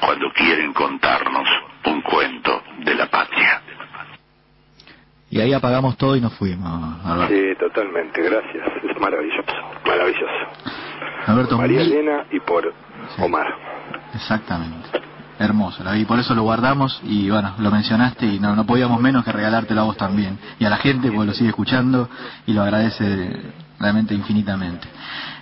cuando 0.00 0.32
quieren 0.32 0.72
contarnos 0.72 1.48
un 1.86 2.00
cuento 2.02 2.62
de 2.84 2.94
la 2.94 3.06
patria. 3.06 3.62
Y 5.30 5.40
ahí 5.40 5.52
apagamos 5.52 5.96
todo 5.98 6.16
y 6.16 6.20
nos 6.20 6.32
fuimos. 6.34 7.04
Alberto, 7.04 7.34
Sí, 7.34 7.54
totalmente, 7.58 8.22
gracias. 8.22 8.66
Es 8.90 8.98
maravilloso, 9.00 9.52
maravilloso. 9.84 10.32
Alberto, 11.26 11.50
Por 11.50 11.58
María 11.58 11.80
mil- 11.80 11.92
Elena 11.92 12.24
y 12.30 12.40
por 12.40 12.64
Sí. 13.16 13.22
Omar. 13.22 13.54
Exactamente. 14.14 14.88
Hermoso, 15.38 15.84
la 15.84 15.92
vi, 15.92 16.04
por 16.04 16.18
eso 16.18 16.34
lo 16.34 16.42
guardamos 16.42 17.00
y 17.04 17.30
bueno, 17.30 17.54
lo 17.58 17.70
mencionaste 17.70 18.26
y 18.26 18.40
no, 18.40 18.56
no 18.56 18.66
podíamos 18.66 19.00
menos 19.00 19.24
que 19.24 19.30
regalártelo 19.30 19.82
a 19.82 19.84
vos 19.84 19.96
también. 19.96 20.38
Y 20.58 20.64
a 20.64 20.70
la 20.70 20.78
gente, 20.78 21.10
porque 21.12 21.26
lo 21.26 21.34
sigue 21.34 21.50
escuchando 21.50 22.08
y 22.44 22.52
lo 22.52 22.62
agradece 22.62 23.52
realmente 23.78 24.14
infinitamente. 24.14 24.88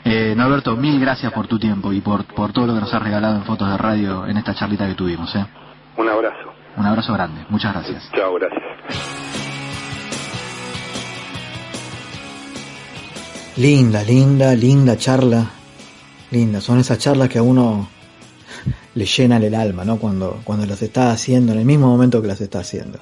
Eh, 0.04 0.34
Norberto, 0.36 0.76
mil 0.76 1.00
gracias 1.00 1.32
por 1.32 1.46
tu 1.46 1.58
tiempo 1.58 1.92
y 1.92 2.00
por, 2.00 2.24
por 2.24 2.52
todo 2.52 2.66
lo 2.66 2.74
que 2.74 2.80
nos 2.80 2.92
has 2.92 3.02
regalado 3.02 3.36
en 3.36 3.44
fotos 3.44 3.70
de 3.70 3.76
radio 3.78 4.26
en 4.26 4.36
esta 4.36 4.54
charlita 4.54 4.86
que 4.86 4.94
tuvimos. 4.94 5.34
¿eh? 5.34 5.46
Un 5.96 6.08
abrazo. 6.08 6.52
Un 6.76 6.84
abrazo 6.84 7.14
grande, 7.14 7.46
muchas 7.48 7.72
gracias. 7.72 8.10
Chao, 8.14 8.34
gracias. 8.34 8.62
Linda, 13.56 14.02
linda, 14.02 14.54
linda 14.54 14.98
charla. 14.98 15.46
Linda, 16.30 16.60
son 16.60 16.78
esas 16.78 16.98
charlas 16.98 17.30
que 17.30 17.38
a 17.38 17.42
uno 17.42 17.88
le 18.96 19.04
llenan 19.04 19.42
el 19.42 19.54
alma, 19.54 19.84
¿no? 19.84 19.98
Cuando, 19.98 20.40
cuando 20.42 20.64
las 20.64 20.80
está 20.80 21.10
haciendo, 21.10 21.52
en 21.52 21.58
el 21.58 21.66
mismo 21.66 21.86
momento 21.86 22.22
que 22.22 22.28
las 22.28 22.40
está 22.40 22.60
haciendo. 22.60 22.98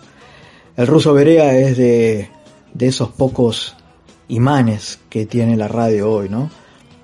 El 0.76 0.88
ruso 0.88 1.14
Berea 1.14 1.56
es 1.56 1.76
de, 1.76 2.28
de 2.74 2.86
esos 2.86 3.10
pocos 3.10 3.76
imanes 4.26 4.98
que 5.08 5.24
tiene 5.26 5.56
la 5.56 5.68
radio 5.68 6.10
hoy, 6.10 6.28
¿no? 6.28 6.50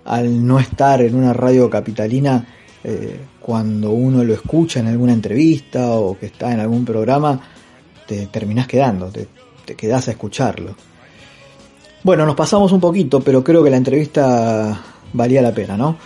Al 0.04 0.44
no 0.44 0.58
estar 0.58 1.02
en 1.02 1.14
una 1.14 1.32
radio 1.32 1.70
capitalina, 1.70 2.44
eh, 2.82 3.20
cuando 3.40 3.92
uno 3.92 4.24
lo 4.24 4.34
escucha 4.34 4.80
en 4.80 4.88
alguna 4.88 5.12
entrevista 5.12 5.92
o 5.92 6.18
que 6.18 6.26
está 6.26 6.52
en 6.52 6.58
algún 6.58 6.84
programa, 6.84 7.40
te 8.08 8.26
terminás 8.26 8.66
quedando, 8.66 9.06
te, 9.06 9.28
te 9.64 9.76
quedás 9.76 10.08
a 10.08 10.10
escucharlo. 10.10 10.74
Bueno, 12.02 12.26
nos 12.26 12.34
pasamos 12.34 12.72
un 12.72 12.80
poquito, 12.80 13.20
pero 13.20 13.44
creo 13.44 13.62
que 13.62 13.70
la 13.70 13.76
entrevista 13.76 14.82
valía 15.12 15.42
la 15.42 15.54
pena, 15.54 15.76
¿no? 15.76 15.96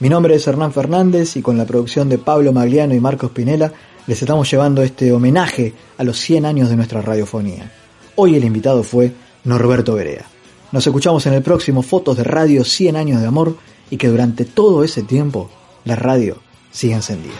Mi 0.00 0.08
nombre 0.08 0.34
es 0.34 0.46
Hernán 0.46 0.72
Fernández 0.72 1.36
y 1.36 1.42
con 1.42 1.58
la 1.58 1.66
producción 1.66 2.08
de 2.08 2.16
Pablo 2.16 2.54
Magliano 2.54 2.94
y 2.94 3.00
Marcos 3.00 3.32
Pinela 3.32 3.70
les 4.06 4.22
estamos 4.22 4.50
llevando 4.50 4.82
este 4.82 5.12
homenaje 5.12 5.74
a 5.98 6.04
los 6.04 6.18
100 6.18 6.46
años 6.46 6.70
de 6.70 6.76
nuestra 6.76 7.02
radiofonía. 7.02 7.70
Hoy 8.16 8.34
el 8.34 8.44
invitado 8.44 8.82
fue 8.82 9.12
Norberto 9.44 9.94
Berea. 9.94 10.24
Nos 10.72 10.86
escuchamos 10.86 11.26
en 11.26 11.34
el 11.34 11.42
próximo 11.42 11.82
Fotos 11.82 12.16
de 12.16 12.24
Radio 12.24 12.64
100 12.64 12.96
años 12.96 13.20
de 13.20 13.26
amor 13.26 13.58
y 13.90 13.98
que 13.98 14.08
durante 14.08 14.46
todo 14.46 14.84
ese 14.84 15.02
tiempo 15.02 15.50
la 15.84 15.96
radio 15.96 16.38
siga 16.70 16.96
encendida. 16.96 17.38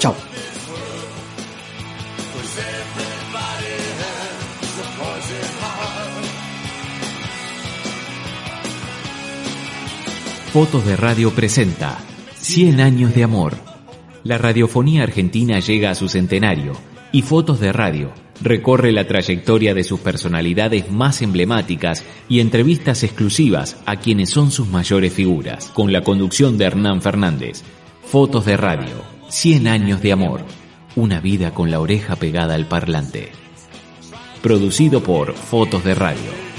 Chao. 0.00 0.16
Fotos 10.52 10.84
de 10.84 10.96
Radio 10.96 11.30
presenta 11.30 11.96
100 12.34 12.82
años 12.82 13.14
de 13.14 13.24
amor. 13.24 13.54
La 14.22 14.36
radiofonía 14.36 15.02
argentina 15.02 15.60
llega 15.60 15.90
a 15.90 15.94
su 15.94 16.10
centenario 16.10 16.74
y 17.10 17.22
Fotos 17.22 17.58
de 17.58 17.72
Radio 17.72 18.12
recorre 18.42 18.92
la 18.92 19.06
trayectoria 19.06 19.72
de 19.72 19.82
sus 19.82 20.00
personalidades 20.00 20.90
más 20.90 21.22
emblemáticas 21.22 22.04
y 22.28 22.40
entrevistas 22.40 23.02
exclusivas 23.02 23.78
a 23.86 23.96
quienes 23.96 24.28
son 24.28 24.50
sus 24.50 24.68
mayores 24.68 25.14
figuras, 25.14 25.70
con 25.72 25.90
la 25.90 26.02
conducción 26.02 26.58
de 26.58 26.66
Hernán 26.66 27.00
Fernández. 27.00 27.62
Fotos 28.04 28.44
de 28.44 28.58
Radio, 28.58 29.02
100 29.30 29.68
años 29.68 30.02
de 30.02 30.12
amor, 30.12 30.44
una 30.96 31.18
vida 31.20 31.54
con 31.54 31.70
la 31.70 31.80
oreja 31.80 32.16
pegada 32.16 32.56
al 32.56 32.66
parlante. 32.66 33.30
Producido 34.42 35.02
por 35.02 35.32
Fotos 35.32 35.82
de 35.82 35.94
Radio. 35.94 36.51